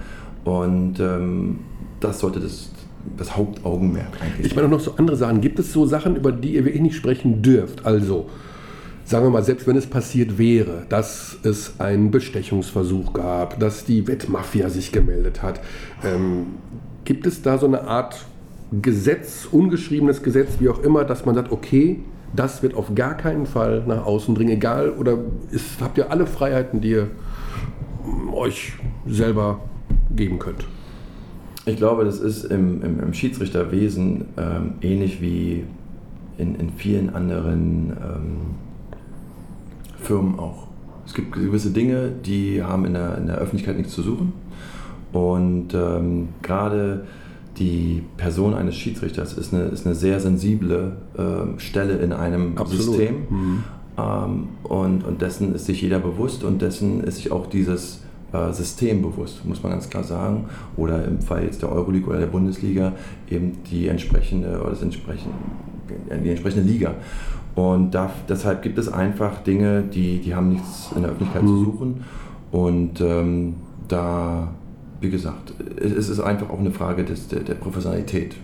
[0.45, 1.61] und ähm,
[2.01, 2.71] das sollte das,
[3.17, 5.41] das Hauptaugenmerk eigentlich Ich meine noch so andere Sachen.
[5.41, 7.87] Gibt es so Sachen, über die ihr wirklich nicht sprechen dürft?
[7.87, 8.29] Also,
[9.05, 14.07] sagen wir mal, selbst wenn es passiert wäre, dass es einen Bestechungsversuch gab, dass die
[14.07, 15.61] Wettmafia sich gemeldet hat,
[16.05, 16.47] ähm,
[17.05, 18.25] gibt es da so eine Art
[18.81, 22.01] Gesetz, ungeschriebenes Gesetz, wie auch immer, dass man sagt, okay,
[22.35, 25.19] das wird auf gar keinen Fall nach außen dringen, egal, oder
[25.51, 27.11] ist, habt ihr alle Freiheiten, die ihr
[28.33, 28.73] euch
[29.07, 29.61] selber
[30.11, 30.67] geben könnt?
[31.67, 35.65] Ich glaube, das ist im, im, im Schiedsrichterwesen ähm, ähnlich wie
[36.39, 38.62] in, in vielen anderen ähm,
[40.03, 40.69] Firmen auch.
[41.07, 44.33] Es gibt gewisse Dinge, die haben in der, in der Öffentlichkeit nichts zu suchen.
[45.13, 47.05] Und ähm, gerade
[47.59, 52.85] die Person eines Schiedsrichters ist eine, ist eine sehr sensible äh, Stelle in einem Absolut.
[52.85, 53.15] System.
[53.29, 53.65] Mhm.
[53.99, 58.01] Ähm, und, und dessen ist sich jeder bewusst und dessen ist sich auch dieses
[58.33, 60.47] äh, System bewusst, muss man ganz klar sagen.
[60.77, 62.93] Oder im Fall jetzt der Euroleague oder der Bundesliga
[63.31, 65.35] eben die entsprechende oder das entsprechende,
[66.25, 66.95] die entsprechende Liga.
[67.55, 71.47] Und da, deshalb gibt es einfach Dinge, die, die haben nichts in der Öffentlichkeit mhm.
[71.47, 72.05] zu suchen.
[72.51, 73.55] Und ähm,
[73.89, 74.49] da,
[75.01, 78.37] wie gesagt, es ist einfach auch eine Frage des, der, der Professionalität.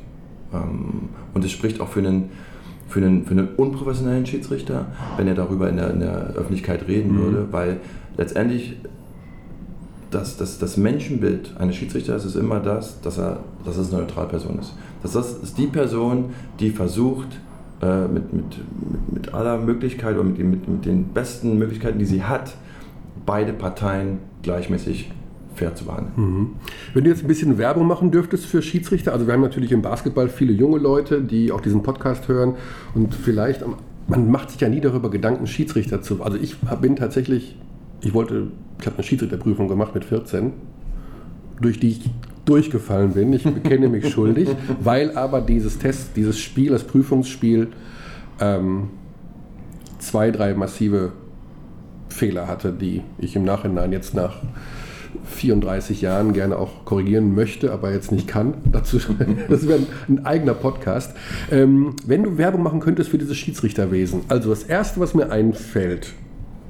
[0.53, 2.30] Ähm, und es spricht auch für einen,
[2.86, 4.86] für einen, für einen unprofessionellen Schiedsrichter,
[5.16, 7.18] wenn er darüber in der, in der Öffentlichkeit reden mhm.
[7.18, 7.80] würde, weil
[8.16, 8.76] letztendlich
[10.11, 14.59] das, das, das Menschenbild eines Schiedsrichters ist immer das, dass er, dass es eine Neutralperson
[14.59, 14.74] ist.
[15.02, 16.30] Dass das ist die Person,
[16.61, 17.28] die versucht,
[17.82, 18.44] äh, mit, mit,
[19.12, 22.54] mit, aller Möglichkeit oder mit, mit, mit den besten Möglichkeiten, die sie hat,
[23.24, 25.12] beide Parteien gleichmäßig
[25.54, 26.12] fair zu behandeln.
[26.16, 26.50] Mhm.
[26.94, 29.82] Wenn du jetzt ein bisschen Werbung machen dürftest für Schiedsrichter, also wir haben natürlich im
[29.82, 32.54] Basketball viele junge Leute, die auch diesen Podcast hören
[32.94, 33.64] und vielleicht,
[34.06, 36.22] man macht sich ja nie darüber Gedanken, Schiedsrichter zu.
[36.22, 37.56] Also ich bin tatsächlich,
[38.01, 38.49] ich wollte,
[38.80, 40.53] ich habe eine Schiedsrichterprüfung gemacht mit 14,
[41.61, 42.11] durch die ich
[42.44, 43.32] durchgefallen bin.
[43.32, 44.49] Ich bekenne mich schuldig,
[44.80, 47.68] weil aber dieses Test, dieses Spiel, das Prüfungsspiel
[48.40, 48.90] ähm,
[49.99, 51.12] zwei, drei massive
[52.09, 54.36] Fehler hatte, die ich im Nachhinein jetzt nach
[55.24, 58.55] 34 Jahren gerne auch korrigieren möchte, aber jetzt nicht kann.
[58.72, 58.99] Dazu,
[59.49, 61.14] das wäre ein, eigener Podcast.
[61.51, 66.14] Ähm, wenn du Werbung machen könntest für dieses Schiedsrichterwesen, also das Erste, was mir einfällt,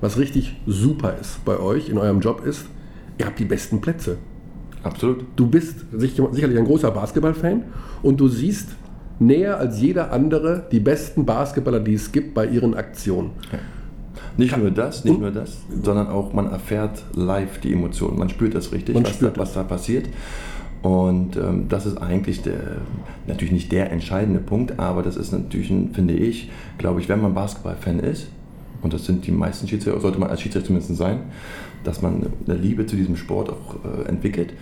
[0.01, 2.67] was richtig super ist bei euch in eurem Job ist,
[3.19, 4.19] ihr habt die besten Plätze.
[4.83, 5.25] Absolut.
[5.37, 7.65] Du bist sicherlich ein großer Basketballfan
[8.03, 8.69] und du siehst
[9.19, 13.31] näher als jeder andere die besten Basketballer, die es gibt, bei ihren Aktionen.
[14.37, 18.19] Nicht nur das, nicht nur das, sondern auch man erfährt live die Emotionen.
[18.19, 20.09] Man spürt das richtig, was, spürt da, was da passiert.
[20.83, 22.61] Und ähm, das ist eigentlich der,
[23.27, 27.21] natürlich nicht der entscheidende Punkt, aber das ist natürlich, ein, finde ich, glaube ich, wenn
[27.21, 28.29] man Basketball-Fan ist,
[28.83, 31.21] und das sind die meisten Schiedsrichter, sollte man als Schiedsrichter zumindest sein,
[31.85, 34.53] dass man eine Liebe zu diesem Sport auch äh, entwickelt,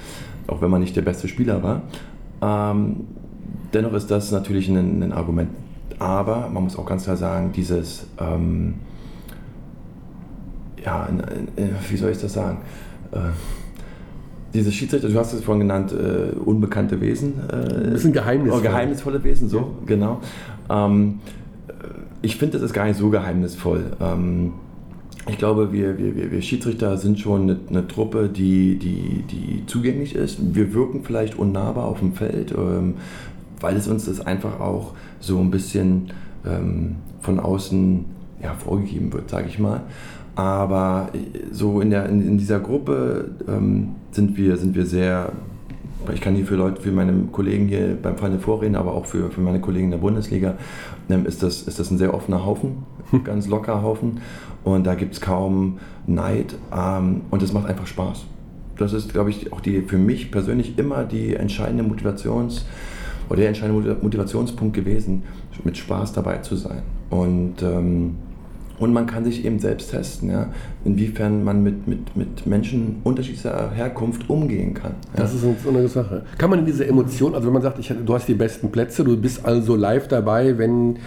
[0.46, 1.82] auch wenn man nicht der beste Spieler war.
[2.42, 3.06] Ähm,
[3.72, 5.50] dennoch ist das natürlich ein, ein, Argument.
[5.98, 8.74] Aber man muss auch ganz klar sagen, dieses, ähm,
[10.84, 11.08] ja,
[11.88, 12.58] wie soll ich das sagen?
[13.12, 13.18] Äh,
[14.54, 17.34] diese Schiedsrichter, du hast es vorhin genannt, äh, unbekannte Wesen.
[17.48, 18.60] Äh, das sind geheimnisvolle.
[18.60, 19.66] Oh, geheimnisvolle Wesen, so, ja.
[19.86, 20.20] genau.
[20.70, 21.20] Ähm,
[22.22, 23.92] ich finde, das ist gar nicht so geheimnisvoll.
[24.00, 24.52] Ähm,
[25.28, 30.14] ich glaube, wir, wir, wir Schiedsrichter sind schon eine, eine, Truppe, die, die, die zugänglich
[30.14, 30.54] ist.
[30.54, 32.94] Wir wirken vielleicht unnahbar auf dem Feld, ähm,
[33.60, 36.12] weil es uns das einfach auch so ein bisschen
[36.46, 38.04] ähm, von außen
[38.42, 39.80] ja, vorgegeben wird, sage ich mal.
[40.36, 41.08] Aber
[41.50, 45.32] so in, der, in, in dieser Gruppe ähm, sind, wir, sind wir sehr,
[46.12, 49.30] ich kann hier für Leute, für meine Kollegen hier beim Final vorreden, aber auch für,
[49.30, 50.54] für meine Kollegen in der Bundesliga,
[51.08, 52.84] ist, das, ist das ein sehr offener Haufen,
[53.24, 54.20] ganz locker Haufen.
[54.64, 58.24] Und da gibt es kaum Neid ähm, und es macht einfach Spaß.
[58.78, 62.64] Das ist, glaube ich, auch die für mich persönlich immer die entscheidende Motivations-
[63.28, 65.22] oder der entscheidende Motivationspunkt gewesen,
[65.64, 66.82] mit Spaß dabei zu sein.
[67.10, 68.16] Und ähm,
[68.78, 70.50] und man kann sich eben selbst testen, ja,
[70.84, 74.92] inwiefern man mit, mit, mit Menschen unterschiedlicher Herkunft umgehen kann.
[75.14, 75.22] Ja.
[75.22, 76.22] Das ist eine Sache.
[76.38, 79.04] Kann man in diese Emotion, also wenn man sagt, ich, du hast die besten Plätze,
[79.04, 80.98] du bist also live dabei, wenn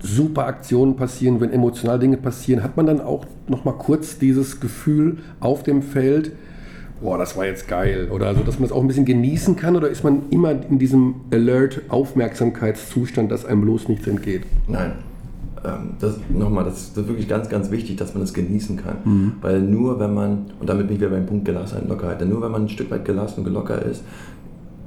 [0.00, 4.60] super Aktionen passieren, wenn emotionale Dinge passieren, hat man dann auch noch mal kurz dieses
[4.60, 6.32] Gefühl auf dem Feld,
[7.00, 9.76] boah, das war jetzt geil oder so, dass man das auch ein bisschen genießen kann
[9.76, 14.42] oder ist man immer in diesem Alert-Aufmerksamkeitszustand, dass einem bloß nichts entgeht?
[14.68, 14.92] Nein,
[15.98, 18.96] das nochmal, das, das, ist wirklich ganz, ganz wichtig, dass man das genießen kann.
[19.04, 19.32] Mhm.
[19.40, 22.28] Weil nur wenn man, und damit bin ich wieder beim Punkt Gelassenheit und Lockerheit, denn
[22.28, 24.02] nur wenn man ein Stück weit gelassen und locker ist,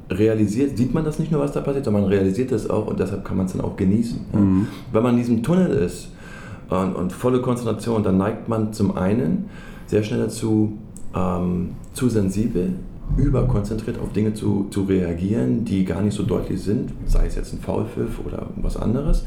[0.09, 2.99] realisiert, sieht man das nicht nur, was da passiert, sondern man realisiert das auch und
[2.99, 4.19] deshalb kann man es dann auch genießen.
[4.33, 4.67] Mhm.
[4.91, 6.09] Wenn man in diesem Tunnel ist
[6.69, 9.45] und, und, volle Konzentration, dann neigt man zum einen
[9.87, 10.77] sehr schnell dazu,
[11.15, 12.73] ähm, zu sensibel,
[13.17, 17.53] überkonzentriert auf Dinge zu, zu reagieren, die gar nicht so deutlich sind, sei es jetzt
[17.53, 19.25] ein Faulpfiff oder was anderes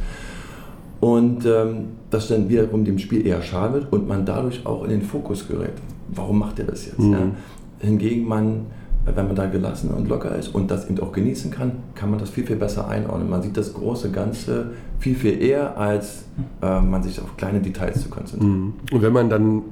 [1.02, 5.02] und ähm, das dann wiederum dem Spiel eher schadet und man dadurch auch in den
[5.02, 5.72] Fokus gerät.
[6.14, 7.00] Warum macht er das jetzt?
[7.00, 7.12] Mhm.
[7.12, 7.18] Ja?
[7.80, 8.66] Hingegen man,
[9.04, 12.20] wenn man da gelassen und locker ist und das eben auch genießen kann, kann man
[12.20, 13.28] das viel, viel besser einordnen.
[13.28, 16.26] Man sieht das große Ganze viel, viel eher, als
[16.62, 18.60] äh, man sich auf kleine Details zu konzentrieren.
[18.60, 18.74] Mhm.
[18.92, 19.62] Und wenn man dann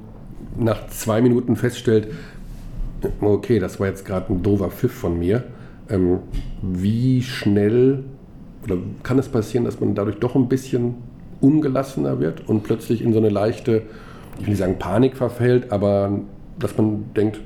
[0.59, 2.09] nach zwei Minuten feststellt,
[3.21, 5.45] okay, das war jetzt gerade ein doofer Pfiff von mir,
[5.87, 6.19] ähm,
[6.61, 8.03] wie schnell
[8.65, 10.95] oder kann es passieren, dass man dadurch doch ein bisschen
[11.41, 13.83] ungelassener wird und plötzlich in so eine leichte,
[14.39, 16.19] ich will nicht sagen Panik verfällt, aber
[16.59, 17.41] dass man denkt,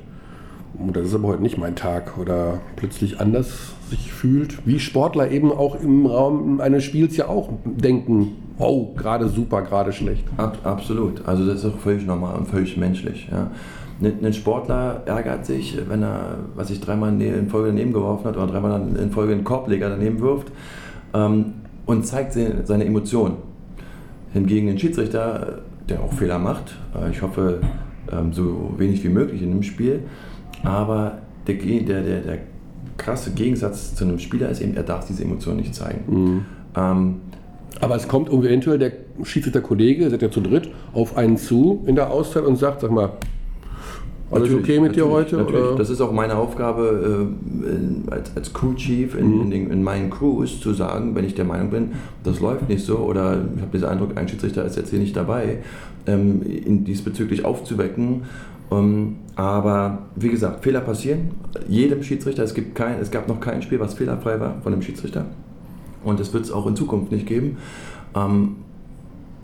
[0.78, 5.30] oh, das ist aber heute nicht mein Tag oder plötzlich anders sich fühlt, wie Sportler
[5.30, 10.24] eben auch im Raum eines Spiels ja auch denken, oh, gerade super, gerade schlecht.
[10.36, 13.28] Ab, absolut, also das ist auch völlig normal und völlig menschlich.
[13.30, 13.50] Ja.
[14.02, 18.46] Ein Sportler ärgert sich, wenn er, was ich dreimal in Folge daneben geworfen hat oder
[18.46, 20.48] dreimal in Folge einen Korbleger daneben wirft
[21.14, 21.54] ähm,
[21.86, 23.36] und zeigt seine Emotionen.
[24.36, 27.60] Hingegen ein Schiedsrichter, der auch Fehler macht, äh, ich hoffe
[28.12, 30.00] ähm, so wenig wie möglich in dem Spiel,
[30.62, 32.38] aber der, der, der, der
[32.96, 36.04] krasse Gegensatz zu einem Spieler ist eben, er darf diese Emotionen nicht zeigen.
[36.06, 36.44] Mhm.
[36.76, 37.20] Ähm,
[37.80, 42.10] aber es kommt eventuell der Schiedsrichter-Kollege, seid ja zu dritt, auf einen zu in der
[42.10, 43.10] Auszeit und sagt, sag mal,
[44.30, 45.36] alles okay mit dir heute?
[45.36, 45.76] Natürlich.
[45.76, 47.28] Das ist auch meine Aufgabe
[48.08, 49.40] äh, als, als Crew Chief in, mhm.
[49.42, 51.92] in, den, in, meinen Crews zu sagen, wenn ich der Meinung bin,
[52.24, 55.16] das läuft nicht so oder ich habe diesen Eindruck, ein Schiedsrichter ist jetzt hier nicht
[55.16, 55.58] dabei,
[56.06, 58.22] ähm, ihn diesbezüglich aufzuwecken.
[58.70, 61.30] Ähm, aber wie gesagt, Fehler passieren.
[61.68, 64.82] Jedem Schiedsrichter, es, gibt kein, es gab noch kein Spiel, was fehlerfrei war von dem
[64.82, 65.26] Schiedsrichter.
[66.02, 67.58] Und das wird es auch in Zukunft nicht geben.
[68.14, 68.56] Ähm,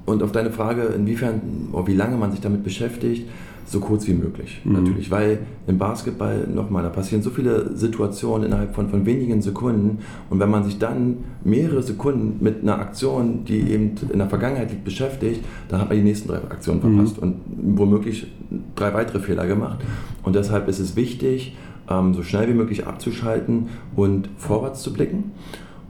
[0.07, 3.29] und auf deine Frage, inwiefern, oder wie lange man sich damit beschäftigt,
[3.65, 4.61] so kurz wie möglich.
[4.65, 4.73] Mhm.
[4.73, 9.99] Natürlich, weil im Basketball, nochmal, da passieren so viele Situationen innerhalb von, von wenigen Sekunden
[10.31, 14.71] und wenn man sich dann mehrere Sekunden mit einer Aktion, die eben in der Vergangenheit
[14.71, 16.97] liegt, beschäftigt, dann hat man die nächsten drei Aktionen mhm.
[16.97, 17.23] verpasst mhm.
[17.23, 18.27] und womöglich
[18.75, 19.81] drei weitere Fehler gemacht.
[20.23, 21.57] Und deshalb ist es wichtig,
[21.89, 25.33] ähm, so schnell wie möglich abzuschalten und vorwärts zu blicken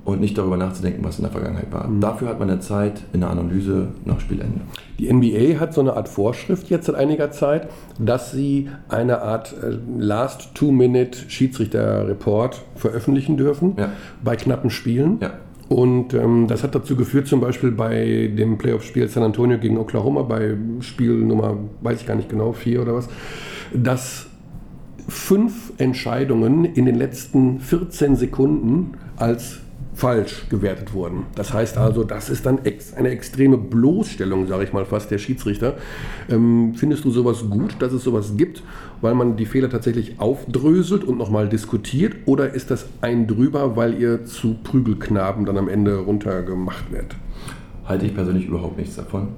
[0.04, 1.86] und nicht darüber nachzudenken, was in der Vergangenheit war.
[1.86, 2.00] Mhm.
[2.00, 4.60] Dafür hat man eine Zeit in der Analyse nach Spielende.
[4.98, 9.54] Die NBA hat so eine Art Vorschrift jetzt seit einiger Zeit, dass sie eine Art
[9.62, 13.92] äh, Last Two-Minute Schiedsrichter-Report veröffentlichen dürfen ja.
[14.22, 15.18] bei knappen Spielen.
[15.20, 15.34] Ja.
[15.68, 20.22] Und ähm, das hat dazu geführt, zum Beispiel bei dem Playoff-Spiel San Antonio gegen Oklahoma,
[20.22, 23.08] bei Spiel Nummer, weiß ich gar nicht genau, vier oder was,
[23.72, 24.26] dass
[25.08, 29.61] fünf Entscheidungen in den letzten 14 Sekunden als
[30.02, 31.26] falsch gewertet wurden.
[31.36, 35.18] Das heißt also, das ist dann ex eine extreme Bloßstellung, sage ich mal fast, der
[35.18, 35.76] Schiedsrichter.
[36.28, 38.64] Ähm, findest du sowas gut, dass es sowas gibt,
[39.00, 42.16] weil man die Fehler tatsächlich aufdröselt und nochmal diskutiert?
[42.26, 47.14] Oder ist das ein drüber, weil ihr zu Prügelknaben dann am Ende runtergemacht werdet?
[47.86, 49.28] Halte ich persönlich überhaupt nichts davon.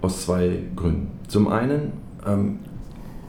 [0.00, 1.08] Aus zwei Gründen.
[1.28, 1.92] Zum einen,
[2.26, 2.60] ähm,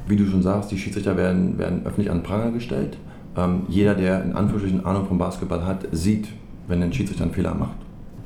[0.08, 2.96] wie du schon sagst, die Schiedsrichter werden, werden öffentlich an Pranger gestellt.
[3.36, 6.30] Ähm, jeder, der in Anführungsstrichen Ahnung vom Basketball hat, sieht,
[6.72, 7.76] wenn ein Schiedsrichter einen Fehler macht.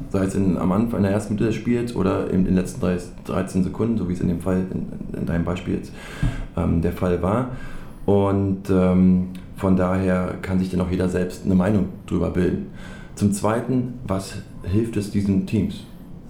[0.09, 2.81] Sei es in, am Anfang, in der ersten Mitte des Spiels oder in den letzten
[3.25, 5.91] 13 Sekunden, so wie es in dem Fall, in, in deinem Beispiel jetzt
[6.55, 7.49] ähm, der Fall war.
[8.05, 12.67] Und ähm, von daher kann sich dann auch jeder selbst eine Meinung drüber bilden.
[13.15, 15.85] Zum Zweiten, was hilft es diesen Teams?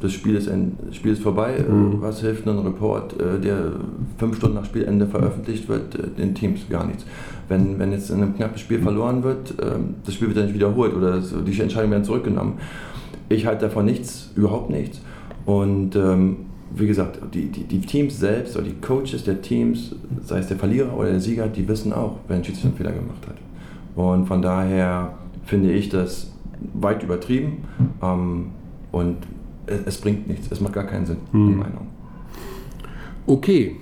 [0.06, 1.64] Das Spiel ist, ein, das Spiel ist vorbei.
[1.68, 2.02] Mhm.
[2.02, 3.72] Was hilft ein Report, äh, der
[4.18, 6.62] fünf Stunden nach Spielende veröffentlicht wird, äh, den Teams?
[6.70, 7.06] Gar nichts
[7.48, 10.56] wenn, wenn jetzt in einem knappen Spiel verloren wird, ähm, das Spiel wird dann nicht
[10.56, 12.54] wiederholt oder die Entscheidungen werden zurückgenommen.
[13.30, 15.02] Ich halte davon nichts, überhaupt nichts.
[15.46, 16.38] Und ähm,
[16.76, 20.58] wie gesagt, die, die, die, Teams selbst oder die Coaches der Teams, sei es der
[20.58, 23.36] Verlierer oder der Sieger, die wissen auch, wenn ein Schiedsrichter einen Fehler gemacht hat.
[23.96, 25.14] Und von daher
[25.46, 26.32] finde ich das
[26.74, 27.64] weit übertrieben
[28.02, 28.48] ähm,
[28.92, 29.18] und
[29.68, 30.48] es, bringt nichts.
[30.52, 31.48] Es macht gar keinen Sinn, hm.
[31.48, 31.88] in Meinung.
[33.28, 33.76] Okay,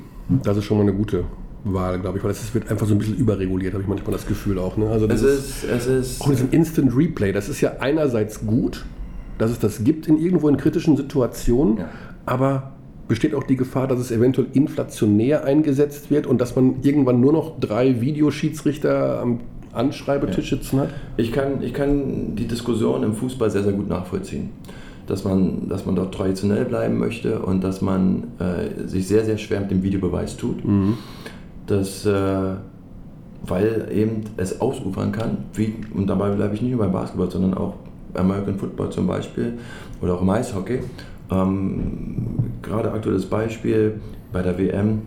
[0.43, 1.25] das ist schon mal eine gute
[1.65, 4.25] Wahl, glaube ich, weil es wird einfach so ein bisschen überreguliert, habe ich manchmal das
[4.25, 4.77] Gefühl auch.
[4.77, 4.89] Ne?
[4.89, 8.86] Also es ist, es ist auch diesem Instant Replay, das ist ja einerseits gut,
[9.38, 11.89] dass es das gibt in irgendwo in kritischen Situationen, ja.
[12.25, 12.73] aber
[13.07, 17.34] besteht auch die Gefahr, dass es eventuell inflationär eingesetzt wird und dass man irgendwann nur
[17.34, 19.39] noch drei Videoschiedsrichter am
[19.73, 20.57] Anschreibetisch ja.
[20.57, 20.89] sitzen hat?
[21.17, 24.51] Ich kann, ich kann die Diskussion im Fußball sehr, sehr gut nachvollziehen.
[25.08, 29.38] Dass man, dass man dort traditionell bleiben möchte und dass man äh, sich sehr, sehr
[29.38, 30.64] schwer mit dem Videobeweis tut.
[30.66, 30.97] Mhm
[31.68, 32.56] dass, äh,
[33.45, 37.54] weil eben es ausufern kann, wie, und dabei bleibe ich nicht nur beim Basketball, sondern
[37.54, 37.76] auch
[38.14, 39.54] American Football zum Beispiel
[40.01, 40.80] oder auch im Eishockey.
[41.32, 43.99] Ähm, gerade aktuelles Beispiel
[44.32, 45.01] bei der WM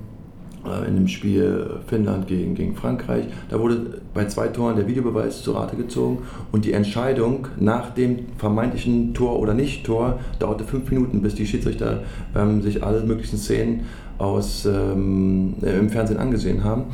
[0.87, 3.25] in dem Spiel Finnland gegen, gegen Frankreich.
[3.49, 6.19] Da wurde bei zwei Toren der Videobeweis zur Rate gezogen
[6.53, 12.03] und die Entscheidung nach dem vermeintlichen Tor oder Nicht-Tor dauerte fünf Minuten, bis die Schiedsrichter
[12.35, 13.83] ähm, sich alle möglichen Szenen
[14.19, 16.85] aus, ähm, im Fernsehen angesehen haben.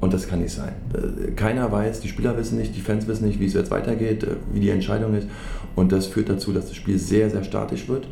[0.00, 0.72] Und das kann nicht sein.
[0.94, 4.24] Äh, keiner weiß, die Spieler wissen nicht, die Fans wissen nicht, wie es jetzt weitergeht,
[4.24, 5.28] äh, wie die Entscheidung ist.
[5.76, 8.06] Und das führt dazu, dass das Spiel sehr, sehr statisch wird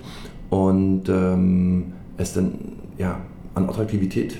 [0.50, 2.52] und ähm, es dann
[2.96, 3.20] ja,
[3.54, 4.36] an Attraktivität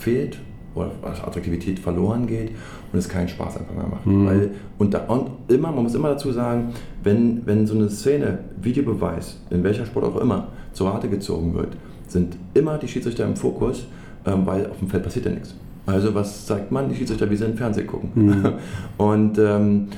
[0.00, 0.38] fehlt
[0.74, 2.50] oder Attraktivität verloren geht
[2.92, 4.06] und es keinen Spaß einfach mehr macht.
[4.06, 4.26] Mhm.
[4.26, 6.72] Weil, und, da, und immer, man muss immer dazu sagen,
[7.02, 11.76] wenn, wenn so eine Szene, Videobeweis, in welcher Sport auch immer, zur Rate gezogen wird,
[12.06, 13.86] sind immer die Schiedsrichter im Fokus,
[14.26, 15.54] ähm, weil auf dem Feld passiert ja nichts.
[15.86, 16.88] Also was sagt man?
[16.88, 18.10] Die Schiedsrichter, wie sie im Fernsehen gucken.
[18.14, 18.52] Mhm.
[18.96, 19.88] Und ähm,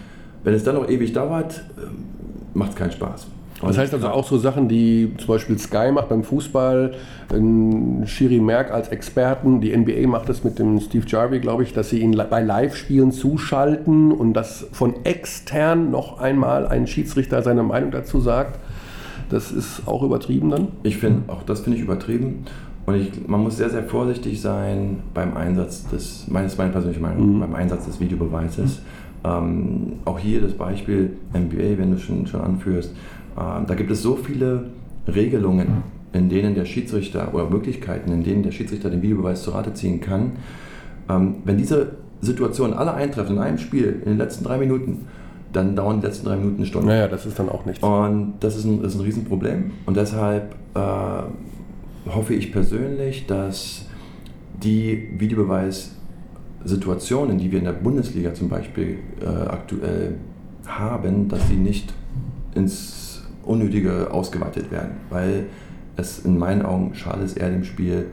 [0.45, 2.05] wenn es dann noch ewig dauert, ähm,
[2.55, 3.27] macht es keinen Spaß.
[3.69, 6.95] Das heißt also auch so Sachen, die zum Beispiel Sky macht beim Fußball,
[8.05, 11.91] Shiri Merck als Experten, die NBA macht das mit dem Steve Jarvie, glaube ich, dass
[11.91, 17.91] sie ihn bei Live-Spielen zuschalten und dass von extern noch einmal ein Schiedsrichter seine Meinung
[17.91, 18.59] dazu sagt.
[19.31, 20.69] Das ist auch übertrieben dann?
[20.83, 22.45] Ich finde, auch das finde ich übertrieben.
[22.85, 27.37] Und ich, man muss sehr, sehr vorsichtig sein beim Einsatz des, meines meine persönliche Meinung,
[27.37, 27.41] mhm.
[27.41, 28.81] beim Einsatz des Videobeweises.
[28.81, 29.03] Mhm.
[29.25, 32.93] Ähm, auch hier das Beispiel NBA, wenn du schon, schon anführst.
[33.37, 34.65] Äh, da gibt es so viele
[35.07, 39.73] Regelungen, in denen der Schiedsrichter oder Möglichkeiten, in denen der Schiedsrichter den Videobeweis zur Rate
[39.75, 40.33] ziehen kann.
[41.09, 45.07] Ähm, wenn diese Situationen alle eintreffen in einem Spiel in den letzten drei Minuten,
[45.53, 46.89] dann dauern die letzten drei Minuten eine Stunde.
[46.89, 47.83] Naja, das ist dann auch nichts.
[47.83, 49.73] Und das ist ein, ist ein Riesenproblem.
[49.87, 51.23] Und deshalb äh,
[52.11, 53.87] hoffe ich persönlich, dass
[54.63, 60.15] die Videobeweissituationen, die wir in der Bundesliga zum Beispiel äh, aktuell
[60.67, 61.93] haben, dass sie nicht
[62.55, 63.12] ins
[63.45, 64.93] Unnötige ausgeweitet werden.
[65.11, 65.47] Weil
[65.97, 68.07] es in meinen Augen schade ist eher dem Spiel.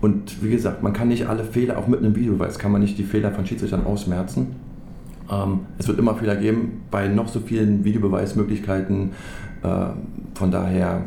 [0.00, 2.98] Und wie gesagt, man kann nicht alle Fehler, auch mit einem Videobeweis, kann man nicht
[2.98, 4.54] die Fehler von Schiedsrichtern ausmerzen.
[5.30, 9.10] Ähm, es wird immer Fehler geben bei noch so vielen Videobeweismöglichkeiten.
[9.62, 9.86] Äh,
[10.34, 11.02] von daher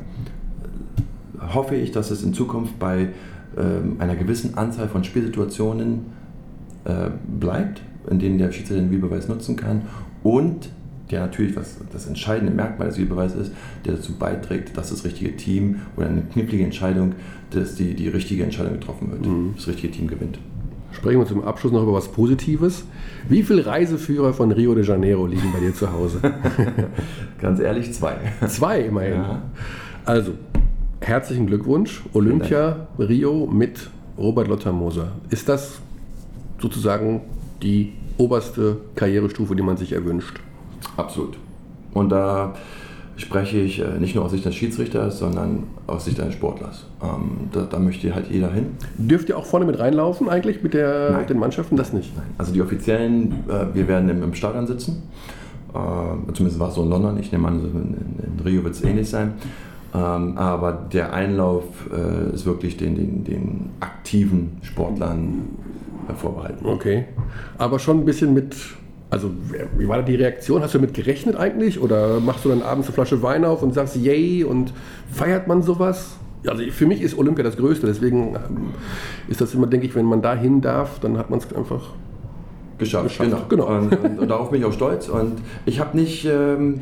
[1.53, 3.09] hoffe ich, dass es in Zukunft bei
[3.55, 6.05] äh, einer gewissen Anzahl von Spielsituationen
[6.86, 7.09] äh,
[7.39, 9.84] bleibt, in denen der Schiedsrichter den Videobeweis nutzen kann
[10.24, 10.70] und
[11.12, 13.51] der natürlich, was das entscheidende Merkmal des Videobeweises ist,
[13.86, 17.14] der dazu beiträgt, dass das richtige Team oder eine knifflige Entscheidung,
[17.51, 19.53] dass die, die richtige Entscheidung getroffen wird, mhm.
[19.55, 20.39] das richtige Team gewinnt.
[20.91, 22.84] Sprechen wir zum Abschluss noch über was Positives.
[23.30, 26.20] Wie viele Reiseführer von Rio de Janeiro liegen bei dir zu Hause?
[27.41, 28.18] Ganz ehrlich, zwei.
[28.47, 29.14] Zwei immerhin.
[29.14, 29.41] Ja.
[30.05, 30.34] Also,
[30.99, 32.01] herzlichen Glückwunsch.
[32.14, 35.14] Olympia Rio mit Robert Lottermoser.
[35.30, 35.80] Ist das
[36.59, 37.22] sozusagen
[37.64, 40.41] die oberste Karrierestufe, die man sich erwünscht.
[40.98, 41.38] Absolut.
[41.94, 42.54] Und da
[43.18, 46.86] spreche ich äh, nicht nur aus Sicht des Schiedsrichters, sondern aus Sicht eines Sportlers.
[47.04, 48.78] Ähm, da, da, möchte halt jeder hin.
[48.98, 51.76] Dürft ihr auch vorne mit reinlaufen eigentlich mit, der, mit den Mannschaften?
[51.76, 52.16] Das nicht?
[52.16, 52.26] Nein.
[52.38, 55.04] Also die Offiziellen, äh, wir werden im, im Stadion sitzen.
[55.74, 57.20] Äh, zumindest war es so in London.
[57.20, 59.34] Ich nehme an, in, in Rio wird es ähnlich sein.
[59.94, 65.50] Ähm, aber der Einlauf äh, ist wirklich den, den, den aktiven Sportlern
[66.18, 66.66] vorbehalten.
[66.66, 67.06] Okay.
[67.58, 68.56] Aber schon ein bisschen mit
[69.12, 69.30] also,
[69.78, 70.64] wie war da die Reaktion?
[70.64, 71.82] Hast du damit gerechnet eigentlich?
[71.82, 74.74] Oder machst du dann abends eine Flasche Wein auf und sagst yay und
[75.12, 76.16] feiert man sowas?
[76.47, 78.72] Also für mich ist Olympia das Größte, deswegen ähm,
[79.28, 81.89] ist das immer, denke ich, wenn man da hin darf, dann hat man es einfach
[82.80, 83.09] geschafft.
[83.09, 83.49] geschafft.
[83.49, 83.66] Genau.
[83.68, 83.80] genau.
[83.80, 85.07] Und, und, und, darauf bin ich auch stolz.
[85.07, 86.82] Und ich habe nicht, ähm,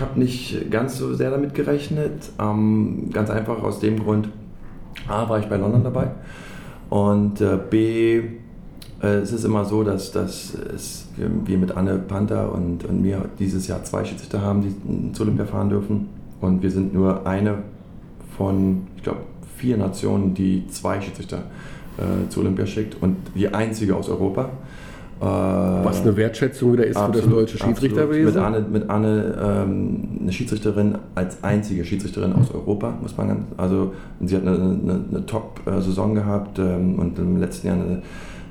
[0.00, 2.12] hab nicht ganz so sehr damit gerechnet.
[2.38, 4.28] Ähm, ganz einfach aus dem Grund,
[5.08, 6.10] A, war ich bei London dabei
[6.88, 8.18] und äh, B,
[9.02, 13.24] äh, es ist immer so, dass, dass es, wir mit Anne Panther und, und mir
[13.38, 16.08] dieses Jahr zwei Schiedsrichter haben, die zu Olympia fahren dürfen.
[16.40, 17.58] Und wir sind nur eine
[18.36, 19.20] von, ich glaube,
[19.56, 21.38] vier Nationen, die zwei Schiedsrichter
[21.96, 24.50] äh, zu Olympia schickt und die einzige aus Europa.
[25.18, 28.34] Äh, Was eine Wertschätzung wieder ist absolut, für das deutsche Schiedsrichterwesen.
[28.34, 33.40] Mit Anne, mit Anne ähm, eine Schiedsrichterin als einzige Schiedsrichterin aus Europa, muss man ganz,
[33.56, 38.02] also sie hat eine, eine, eine Top-Saison gehabt ähm, und im letzten Jahr eine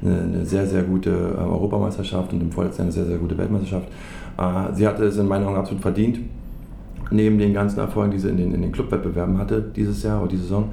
[0.06, 3.88] eine, eine sehr, sehr gute äh, Europameisterschaft und im vorletzten eine sehr, sehr gute Weltmeisterschaft.
[4.38, 6.20] Äh, sie hatte es in meinen Augen absolut verdient,
[7.12, 10.30] neben den ganzen Erfolgen, die sie in den, in den Clubwettbewerben hatte dieses Jahr oder
[10.30, 10.70] diese Saison.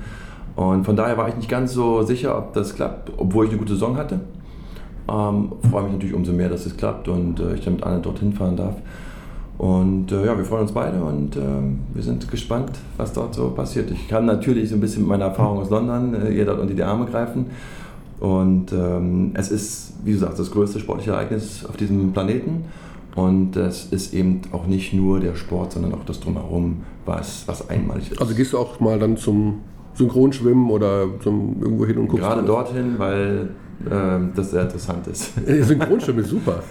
[0.54, 3.58] Und von daher war ich nicht ganz so sicher, ob das klappt, obwohl ich eine
[3.58, 4.20] gute Saison hatte.
[5.08, 8.00] Ähm, freue mich natürlich umso mehr, dass es klappt und äh, ich dann mit Anne
[8.00, 8.76] dorthin fahren darf.
[9.58, 11.40] Und äh, ja, wir freuen uns beide und äh,
[11.94, 13.90] wir sind gespannt, was dort so passiert.
[13.90, 16.74] Ich kann natürlich so ein bisschen mit meiner Erfahrung aus London äh, ihr dort unter
[16.74, 17.46] die Arme greifen.
[18.22, 22.66] Und ähm, es ist, wie du sagst, das größte sportliche Ereignis auf diesem Planeten.
[23.16, 27.68] Und es ist eben auch nicht nur der Sport, sondern auch das Drumherum, was, was
[27.68, 28.20] einmalig ist.
[28.20, 29.62] Also gehst du auch mal dann zum
[29.94, 32.24] Synchronschwimmen oder zum irgendwo hin und guckst?
[32.24, 33.48] Gerade dorthin, weil
[33.90, 35.32] ähm, das sehr interessant ist.
[35.66, 36.62] Synchronschwimmen ist super.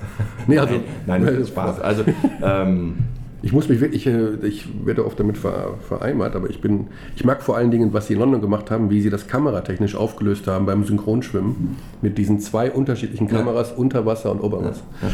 [0.48, 0.76] Nee, also,
[1.06, 1.82] nein, nein, das ist Spaß.
[1.82, 2.04] Also,
[2.42, 2.96] ähm,
[3.44, 7.42] ich muss mich wirklich, äh, ich werde oft damit vereinbart, aber ich bin, ich mag
[7.42, 10.66] vor allen Dingen, was sie in London gemacht haben, wie sie das kameratechnisch aufgelöst haben
[10.66, 13.78] beim Synchronschwimmen mit diesen zwei unterschiedlichen Kameras, ja.
[13.78, 14.84] Unterwasser und Oberwasser.
[15.02, 15.08] Ja.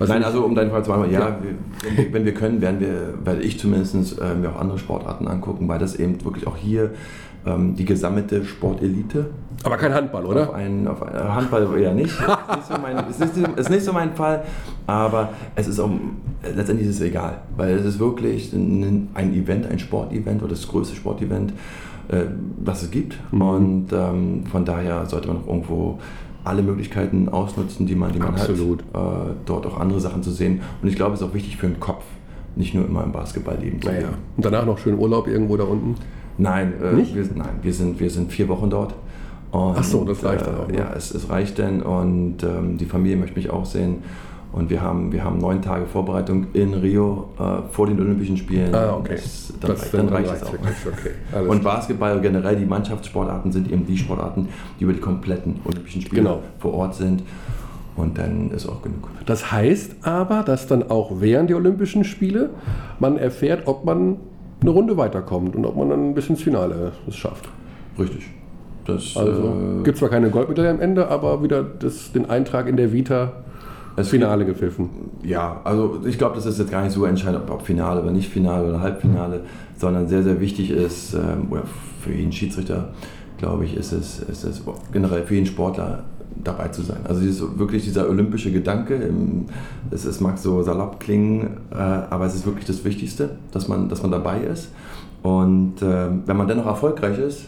[0.00, 0.06] Ja.
[0.06, 1.38] Nein, also um deine Frage zu beantworten, ja,
[1.96, 5.68] wir, wenn wir können, werden wir, weil ich zumindest äh, mir auch andere Sportarten angucken,
[5.68, 6.90] weil das eben wirklich auch hier
[7.46, 9.30] ähm, die gesammelte Sportelite.
[9.62, 10.48] Aber kein Handball, oder?
[10.48, 12.12] Auf einen, auf einen, äh, Handball eher nicht.
[13.10, 14.44] ist, nicht so ist, nicht, ist nicht so mein Fall.
[14.86, 15.90] Aber es ist auch,
[16.42, 17.38] letztendlich ist es egal.
[17.56, 21.52] Weil es ist wirklich ein, ein Event, ein Sportevent oder das größte Sportevent,
[22.08, 22.24] äh,
[22.62, 23.18] was es gibt.
[23.32, 23.42] Mhm.
[23.42, 25.98] Und ähm, von daher sollte man auch irgendwo
[26.44, 28.82] alle Möglichkeiten ausnutzen, die man, die man Absolut.
[28.94, 30.60] hat, äh, dort auch andere Sachen zu sehen.
[30.82, 32.04] Und ich glaube, es ist auch wichtig für den Kopf,
[32.56, 34.08] nicht nur immer im Basketballleben zu naja.
[34.36, 35.96] Und danach noch schön Urlaub irgendwo da unten?
[36.38, 38.94] Nein, äh, wir, nein wir, sind, wir sind vier Wochen dort.
[39.50, 40.68] Und, Ach so, das reicht dann auch.
[40.68, 40.78] Ne?
[40.78, 43.96] Ja, es, es, reicht denn und ähm, die Familie möchte mich auch sehen.
[44.52, 48.74] Und wir haben, wir haben neun Tage Vorbereitung in Rio äh, vor den Olympischen Spielen.
[48.74, 49.14] Ah, okay.
[49.14, 50.54] Das, dann, das, reicht, dann reicht es auch.
[50.54, 51.48] Okay.
[51.48, 54.48] und Basketball generell, die Mannschaftssportarten sind eben die Sportarten,
[54.78, 56.42] die über die kompletten Olympischen Spiele genau.
[56.58, 57.22] vor Ort sind.
[57.96, 59.08] Und dann ist auch genug.
[59.26, 62.50] Das heißt aber, dass dann auch während der Olympischen Spiele
[62.98, 64.16] man erfährt, ob man
[64.60, 67.48] eine Runde weiterkommt und ob man dann bis ins Finale es schafft.
[67.98, 68.26] Richtig.
[68.86, 72.76] Das, also äh, gibt zwar keine Goldmedaille am Ende, aber wieder das, den Eintrag in
[72.76, 73.32] der Vita
[73.96, 74.88] das Finale gepfiffen.
[75.22, 78.28] Ja, also ich glaube, das ist jetzt gar nicht so entscheidend, ob Finale oder nicht
[78.30, 79.42] Finale oder Halbfinale,
[79.76, 81.64] sondern sehr, sehr wichtig ist, ähm, oder
[82.00, 82.90] für jeden Schiedsrichter,
[83.38, 84.62] glaube ich, ist es, ist es
[84.92, 86.04] generell für jeden Sportler
[86.44, 86.98] dabei zu sein.
[87.04, 89.10] Also dieses, wirklich dieser olympische Gedanke,
[89.90, 93.88] es, es mag so salopp klingen, äh, aber es ist wirklich das Wichtigste, dass man,
[93.88, 94.70] dass man dabei ist.
[95.22, 97.46] Und äh, wenn man dennoch erfolgreich ist,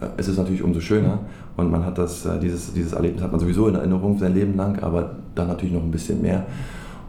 [0.00, 1.20] äh, ist es natürlich umso schöner.
[1.56, 4.56] Und man hat das, äh, dieses, dieses Erlebnis hat man sowieso in Erinnerung sein Leben
[4.56, 6.46] lang, aber dann natürlich noch ein bisschen mehr.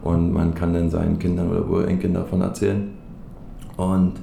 [0.04, 2.90] Und man kann dann seinen Kindern oder Urenkindern davon erzählen.
[3.78, 4.14] Und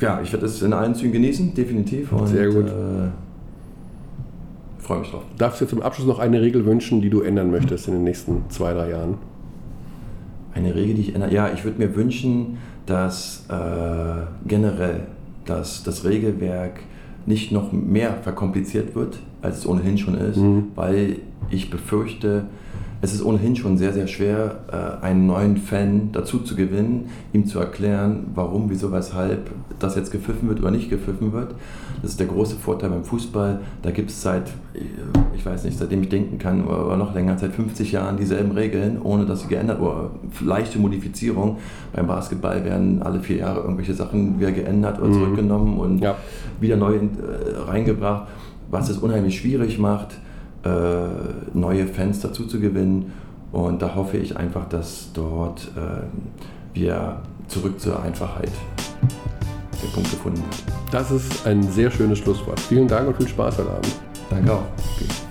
[0.00, 2.12] ja, ich werde es in allen Zügen genießen, definitiv.
[2.12, 2.68] Und, Sehr gut.
[2.68, 3.10] Äh,
[4.78, 5.24] freue mich drauf.
[5.36, 8.48] Darfst du zum Abschluss noch eine Regel wünschen, die du ändern möchtest in den nächsten
[8.48, 9.18] zwei, drei Jahren?
[10.54, 11.34] Eine Regel, die ich ändere?
[11.34, 12.56] Ja, ich würde mir wünschen,
[12.86, 15.02] dass äh, generell
[15.48, 16.80] dass das Regelwerk
[17.26, 20.68] nicht noch mehr verkompliziert wird, als es ohnehin schon ist, mhm.
[20.74, 21.16] weil
[21.50, 22.46] ich befürchte,
[23.00, 27.46] es ist ohnehin schon sehr, sehr schwer, äh, einen neuen Fan dazu zu gewinnen, ihm
[27.46, 31.54] zu erklären, warum, wieso, weshalb das jetzt gepfiffen wird oder nicht gepfiffen wird.
[32.02, 33.60] Das ist der große Vorteil beim Fußball.
[33.82, 34.52] Da gibt es seit,
[35.34, 39.00] ich weiß nicht, seitdem ich denken kann, oder noch länger, seit 50 Jahren dieselben Regeln,
[39.02, 41.58] ohne dass sie geändert oder leichte Modifizierung.
[41.92, 45.14] Beim Basketball werden alle vier Jahre irgendwelche Sachen wieder geändert oder mhm.
[45.14, 46.16] zurückgenommen und ja.
[46.60, 47.00] wieder neu äh,
[47.66, 48.28] reingebracht,
[48.70, 50.18] was es unheimlich schwierig macht
[50.64, 51.08] äh,
[51.54, 53.12] neue Fans dazu zu gewinnen.
[53.52, 56.02] Und da hoffe ich einfach, dass dort äh,
[56.74, 58.50] wir zurück zur Einfachheit
[59.82, 60.78] den Punkt gefunden haben.
[60.90, 62.60] Das ist ein sehr schönes Schlusswort.
[62.60, 63.96] Vielen Dank und viel Spaß heute Abend.
[64.30, 64.64] Danke auch.
[64.96, 65.27] Okay.